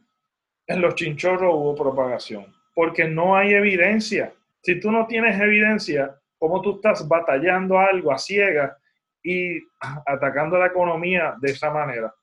en 0.69 0.82
los 0.82 0.93
chinchorros 0.93 1.52
hubo 1.52 1.75
propagación, 1.75 2.56
porque 2.75 3.08
no 3.08 3.36
hay 3.36 3.54
evidencia. 3.54 4.34
Si 4.62 4.80
tú 4.80 4.91
no 4.91 5.08
tienes 5.08 5.39
evidencia, 5.41 6.15
¿cómo 6.38 6.62
tú 6.62 6.75
estás 6.75 7.08
batallando 7.08 7.80
algo 7.80 8.12
a 8.12 8.19
ciegas 8.19 8.78
y 9.23 9.60
atacando 10.06 10.60
la 10.60 10.67
economía 10.67 11.36
de 11.41 11.52
esa 11.52 11.71
manera? 11.71 12.13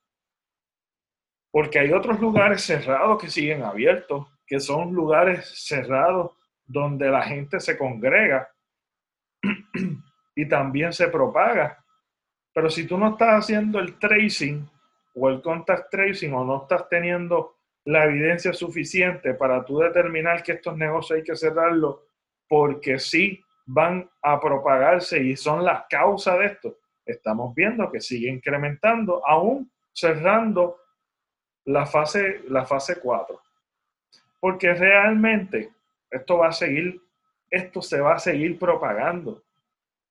Porque 1.51 1.77
hay 1.77 1.91
otros 1.91 2.21
lugares 2.21 2.61
cerrados 2.61 3.21
que 3.21 3.29
siguen 3.29 3.63
abiertos, 3.63 4.27
que 4.45 4.61
son 4.61 4.93
lugares 4.93 5.65
cerrados 5.65 6.31
donde 6.65 7.09
la 7.09 7.23
gente 7.23 7.59
se 7.59 7.77
congrega 7.77 8.49
y 10.35 10.47
también 10.47 10.93
se 10.93 11.09
propaga. 11.09 11.83
Pero 12.57 12.71
si 12.71 12.87
tú 12.87 12.97
no 12.97 13.09
estás 13.09 13.43
haciendo 13.43 13.77
el 13.77 13.99
tracing 13.99 14.67
o 15.13 15.29
el 15.29 15.43
contact 15.43 15.91
tracing 15.91 16.33
o 16.33 16.43
no 16.43 16.63
estás 16.63 16.89
teniendo 16.89 17.57
la 17.85 18.05
evidencia 18.05 18.51
suficiente 18.51 19.35
para 19.35 19.63
tú 19.63 19.77
determinar 19.77 20.41
que 20.41 20.53
estos 20.53 20.75
negocios 20.75 21.17
hay 21.17 21.23
que 21.23 21.35
cerrarlos 21.35 21.97
porque 22.49 22.97
sí 22.97 23.39
van 23.67 24.09
a 24.23 24.39
propagarse 24.39 25.21
y 25.21 25.35
son 25.35 25.63
la 25.63 25.85
causa 25.87 26.35
de 26.35 26.47
esto. 26.47 26.79
Estamos 27.05 27.53
viendo 27.53 27.91
que 27.91 28.01
sigue 28.01 28.27
incrementando, 28.27 29.21
aún 29.23 29.71
cerrando 29.93 30.77
la 31.65 31.85
fase, 31.85 32.41
la 32.47 32.65
fase 32.65 32.99
4. 32.99 33.39
Porque 34.39 34.73
realmente 34.73 35.73
esto 36.09 36.39
va 36.39 36.47
a 36.47 36.53
seguir, 36.53 36.99
esto 37.51 37.83
se 37.83 38.01
va 38.01 38.15
a 38.15 38.19
seguir 38.19 38.57
propagando. 38.57 39.43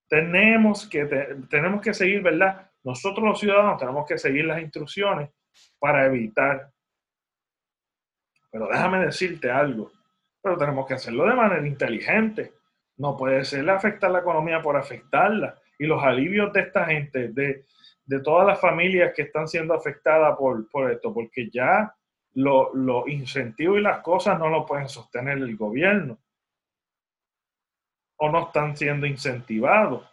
Tenemos 0.09 0.88
que, 0.88 1.05
tenemos 1.51 1.81
que 1.81 1.95
seguir, 1.95 2.23
¿verdad? 2.23 2.71
Nosotros 2.85 3.25
los 3.25 3.40
ciudadanos 3.40 3.79
tenemos 3.79 4.07
que 4.07 4.19
seguir 4.19 4.45
las 4.45 4.61
instrucciones 4.61 5.31
para 5.79 6.07
evitar 6.07 6.71
pero 8.57 8.69
déjame 8.69 9.05
decirte 9.05 9.51
algo, 9.51 9.92
pero 10.42 10.57
tenemos 10.57 10.87
que 10.87 10.95
hacerlo 10.95 11.27
de 11.27 11.35
manera 11.35 11.66
inteligente. 11.66 12.55
No 12.97 13.14
puede 13.14 13.45
ser 13.45 13.69
afectar 13.69 14.11
la 14.11 14.21
economía 14.21 14.62
por 14.62 14.79
afectarla. 14.79 15.59
Y 15.79 15.85
los 15.85 16.03
alivios 16.03 16.51
de 16.55 16.61
esta 16.61 16.87
gente, 16.87 17.29
de, 17.29 17.66
todas 18.25 18.47
las 18.47 18.59
familias 18.59 19.12
que 19.14 19.25
están 19.25 19.47
siendo 19.47 19.75
afectadas 19.75 20.38
por, 20.38 20.71
por 20.71 20.90
esto, 20.90 21.12
porque 21.12 21.51
ya 21.53 21.95
los 22.33 22.69
lo 22.73 23.07
incentivos 23.07 23.79
y 23.79 23.83
las 23.83 23.99
cosas 24.01 24.38
no 24.38 24.49
lo 24.49 24.64
pueden 24.64 24.88
sostener 24.88 25.37
el 25.37 25.55
gobierno. 25.55 26.19
O 28.19 28.31
no 28.31 28.47
están 28.47 28.77
siendo 28.77 29.07
incentivados. 29.07 30.05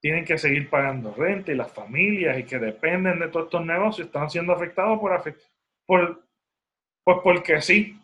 Tienen 0.00 0.24
que 0.24 0.38
seguir 0.38 0.68
pagando 0.68 1.14
renta 1.14 1.52
y 1.52 1.56
las 1.56 1.72
familias 1.72 2.38
y 2.38 2.44
que 2.44 2.58
dependen 2.58 3.18
de 3.18 3.28
todos 3.28 3.46
estos 3.46 3.64
negocios 3.64 4.06
están 4.06 4.30
siendo 4.30 4.52
afectados 4.52 4.98
por, 4.98 5.22
por 5.86 6.22
pues 7.04 7.18
porque 7.22 7.60
sí. 7.60 8.00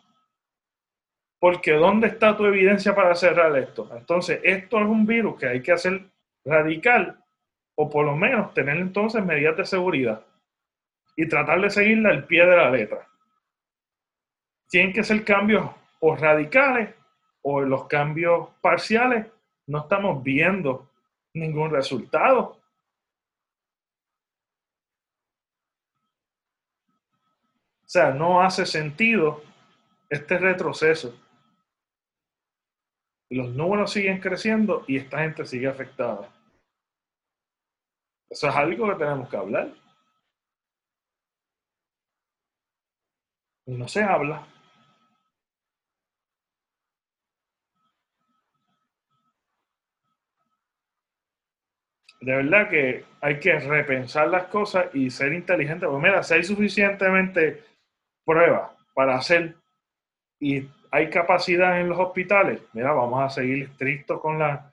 Porque 1.39 1.73
¿dónde 1.73 2.07
está 2.07 2.37
tu 2.37 2.45
evidencia 2.45 2.95
para 2.95 3.15
cerrar 3.15 3.55
esto? 3.57 3.89
Entonces, 3.95 4.39
esto 4.43 4.79
es 4.79 4.85
un 4.85 5.05
virus 5.05 5.37
que 5.37 5.47
hay 5.47 5.61
que 5.61 5.73
hacer 5.73 6.05
radical 6.45 7.21
o 7.75 7.89
por 7.89 8.05
lo 8.05 8.15
menos 8.15 8.53
tener 8.53 8.77
entonces 8.77 9.23
medidas 9.23 9.57
de 9.57 9.65
seguridad 9.65 10.25
y 11.15 11.27
tratar 11.27 11.61
de 11.61 11.69
seguirla 11.69 12.09
al 12.09 12.25
pie 12.25 12.45
de 12.45 12.55
la 12.55 12.69
letra. 12.69 13.07
Tienen 14.69 14.93
que 14.93 15.03
ser 15.03 15.23
cambios 15.23 15.69
o 15.99 16.15
radicales 16.15 16.89
o 17.43 17.61
los 17.61 17.87
cambios 17.87 18.49
parciales. 18.61 19.27
No 19.67 19.79
estamos 19.81 20.23
viendo 20.23 20.89
ningún 21.33 21.69
resultado. 21.71 22.57
O 27.83 27.89
sea, 27.93 28.11
no 28.11 28.41
hace 28.41 28.65
sentido 28.65 29.43
este 30.09 30.37
retroceso. 30.37 31.15
Los 33.29 33.49
números 33.49 33.91
siguen 33.91 34.19
creciendo 34.19 34.83
y 34.87 34.97
esta 34.97 35.19
gente 35.19 35.45
sigue 35.45 35.67
afectada. 35.67 36.29
Eso 38.29 38.47
es 38.47 38.55
algo 38.55 38.89
que 38.89 38.95
tenemos 38.95 39.29
que 39.29 39.37
hablar. 39.37 39.73
Y 43.65 43.75
no 43.75 43.87
se 43.87 44.03
habla. 44.03 44.47
De 52.23 52.37
verdad 52.37 52.69
que 52.69 53.03
hay 53.19 53.37
que 53.37 53.59
repensar 53.59 54.29
las 54.29 54.45
cosas 54.45 54.85
y 54.93 55.09
ser 55.09 55.33
inteligente. 55.33 55.85
Pues 55.85 56.01
mira, 56.01 56.23
si 56.23 56.35
hay 56.35 56.43
suficientemente 56.43 57.61
pruebas 58.23 58.71
para 58.93 59.15
hacer 59.15 59.55
y 60.39 60.65
hay 60.89 61.09
capacidad 61.09 61.81
en 61.81 61.89
los 61.89 61.99
hospitales, 61.99 62.61
mira, 62.71 62.93
vamos 62.93 63.21
a 63.21 63.29
seguir 63.29 63.63
estrictos 63.63 64.21
con 64.21 64.39
la, 64.39 64.71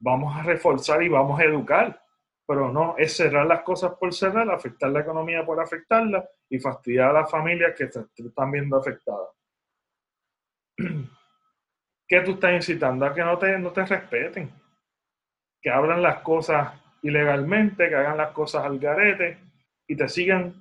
vamos 0.00 0.36
a 0.36 0.42
reforzar 0.42 1.02
y 1.02 1.08
vamos 1.08 1.40
a 1.40 1.44
educar, 1.44 1.98
pero 2.46 2.70
no 2.70 2.94
es 2.98 3.16
cerrar 3.16 3.46
las 3.46 3.62
cosas 3.62 3.94
por 3.98 4.12
cerrar, 4.12 4.50
afectar 4.50 4.90
la 4.90 5.00
economía 5.00 5.46
por 5.46 5.60
afectarla 5.60 6.28
y 6.50 6.58
fastidiar 6.58 7.08
a 7.08 7.20
las 7.20 7.30
familias 7.30 7.74
que 7.74 7.90
se 7.90 8.04
están 8.16 8.50
viendo 8.50 8.76
afectadas. 8.76 9.30
¿Qué 12.06 12.20
tú 12.20 12.32
estás 12.32 12.52
incitando? 12.52 13.06
A 13.06 13.14
que 13.14 13.22
no 13.22 13.38
te, 13.38 13.58
no 13.58 13.70
te 13.70 13.86
respeten, 13.86 14.52
que 15.62 15.70
abran 15.70 16.02
las 16.02 16.20
cosas 16.20 16.81
ilegalmente, 17.02 17.88
que 17.88 17.94
hagan 17.94 18.16
las 18.16 18.30
cosas 18.30 18.64
al 18.64 18.78
garete 18.78 19.38
y 19.86 19.96
te 19.96 20.08
sigan 20.08 20.54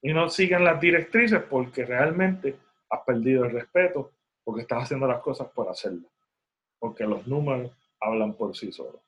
y 0.00 0.12
no 0.12 0.28
sigan 0.28 0.64
las 0.64 0.80
directrices 0.80 1.42
porque 1.48 1.84
realmente 1.84 2.56
has 2.90 3.00
perdido 3.06 3.44
el 3.44 3.52
respeto 3.52 4.10
porque 4.44 4.62
estás 4.62 4.84
haciendo 4.84 5.06
las 5.06 5.20
cosas 5.20 5.48
por 5.48 5.68
hacerlas, 5.68 6.10
porque 6.78 7.04
los 7.04 7.26
números 7.26 7.70
hablan 8.00 8.34
por 8.34 8.56
sí 8.56 8.72
solos. 8.72 9.00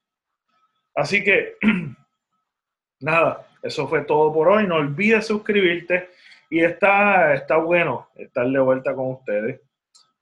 Así 0.95 1.25
que, 1.25 1.57
nada, 3.01 3.47
eso 3.63 3.89
fue 3.89 4.03
todo 4.03 4.33
por 4.33 4.49
hoy. 4.49 4.67
No 4.67 4.77
olvides 4.77 5.27
suscribirte 5.27 6.11
y 6.49 6.61
está, 6.61 7.35
está 7.35 7.57
bueno 7.57 8.09
estar 8.15 8.47
de 8.47 8.61
vuelta 8.61 8.95
con 8.95 9.11
ustedes. 9.11 9.61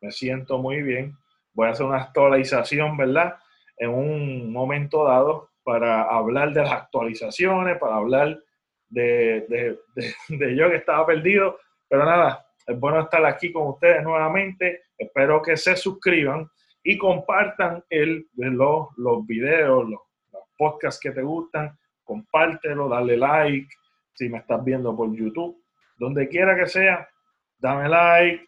Me 0.00 0.10
siento 0.10 0.58
muy 0.58 0.82
bien. 0.82 1.16
Voy 1.52 1.68
a 1.68 1.72
hacer 1.72 1.84
una 1.84 1.98
actualización, 1.98 2.96
¿verdad? 2.96 3.36
En 3.76 3.90
un 3.90 4.50
momento 4.50 5.04
dado 5.04 5.50
para 5.64 6.02
hablar 6.02 6.52
de 6.52 6.62
las 6.62 6.72
actualizaciones, 6.72 7.78
para 7.78 7.96
hablar 7.96 8.38
de, 8.88 9.78
yo 10.28 10.70
que 10.70 10.76
estaba 10.76 11.06
perdido. 11.06 11.58
Pero 11.88 12.04
nada, 12.04 12.44
es 12.66 12.78
bueno 12.78 13.00
estar 13.00 13.24
aquí 13.24 13.52
con 13.52 13.68
ustedes 13.68 14.02
nuevamente. 14.02 14.82
Espero 14.96 15.40
que 15.42 15.56
se 15.56 15.76
suscriban 15.76 16.48
y 16.82 16.98
compartan 16.98 17.84
el, 17.88 18.28
los, 18.34 18.88
los 18.96 19.26
videos, 19.26 19.88
los, 19.88 20.00
podcasts 20.58 21.00
que 21.00 21.10
te 21.10 21.22
gustan. 21.22 21.76
Compártelo, 22.04 22.88
dale 22.88 23.16
like 23.16 23.68
si 24.14 24.28
me 24.28 24.38
estás 24.38 24.62
viendo 24.64 24.94
por 24.96 25.12
YouTube. 25.12 25.60
Donde 25.96 26.28
quiera 26.28 26.56
que 26.56 26.66
sea, 26.66 27.08
dame 27.58 27.88
like, 27.88 28.46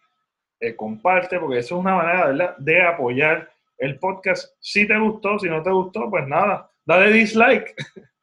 eh, 0.61 0.77
comparte, 0.77 1.39
porque 1.39 1.59
eso 1.59 1.77
es 1.77 1.81
una 1.81 1.97
manera 1.97 2.55
de 2.59 2.83
apoyar 2.83 3.51
el 3.79 3.99
podcast. 3.99 4.55
Si 4.61 4.87
te 4.87 4.99
gustó, 4.99 5.39
si 5.39 5.49
no 5.49 5.63
te 5.63 5.71
gustó, 5.71 6.09
pues 6.11 6.27
nada, 6.27 6.71
dale 6.87 7.13
dislike. 7.13 7.75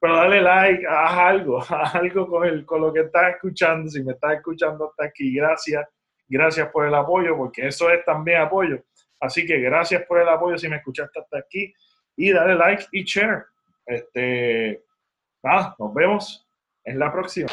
pero 0.00 0.16
dale 0.16 0.40
like, 0.40 0.86
haz 0.86 1.18
algo, 1.18 1.58
haz 1.68 1.94
algo 1.94 2.28
con, 2.28 2.46
el, 2.46 2.64
con 2.64 2.80
lo 2.80 2.92
que 2.92 3.00
estás 3.00 3.34
escuchando. 3.34 3.90
Si 3.90 4.02
me 4.02 4.12
estás 4.12 4.34
escuchando 4.34 4.88
hasta 4.88 5.04
aquí, 5.06 5.34
gracias. 5.34 5.86
Gracias 6.30 6.68
por 6.68 6.86
el 6.86 6.94
apoyo, 6.94 7.36
porque 7.36 7.66
eso 7.66 7.90
es 7.90 8.04
también 8.04 8.42
apoyo. 8.42 8.82
Así 9.20 9.46
que 9.46 9.58
gracias 9.60 10.04
por 10.04 10.20
el 10.20 10.28
apoyo 10.28 10.58
si 10.58 10.68
me 10.68 10.76
escuchaste 10.76 11.20
hasta 11.20 11.38
aquí. 11.38 11.72
Y 12.16 12.32
dale 12.32 12.54
like 12.54 12.84
y 12.92 13.02
share. 13.04 13.46
Este, 13.86 14.84
nada, 15.42 15.74
nos 15.78 15.94
vemos 15.94 16.46
en 16.84 16.98
la 16.98 17.10
próxima. 17.10 17.48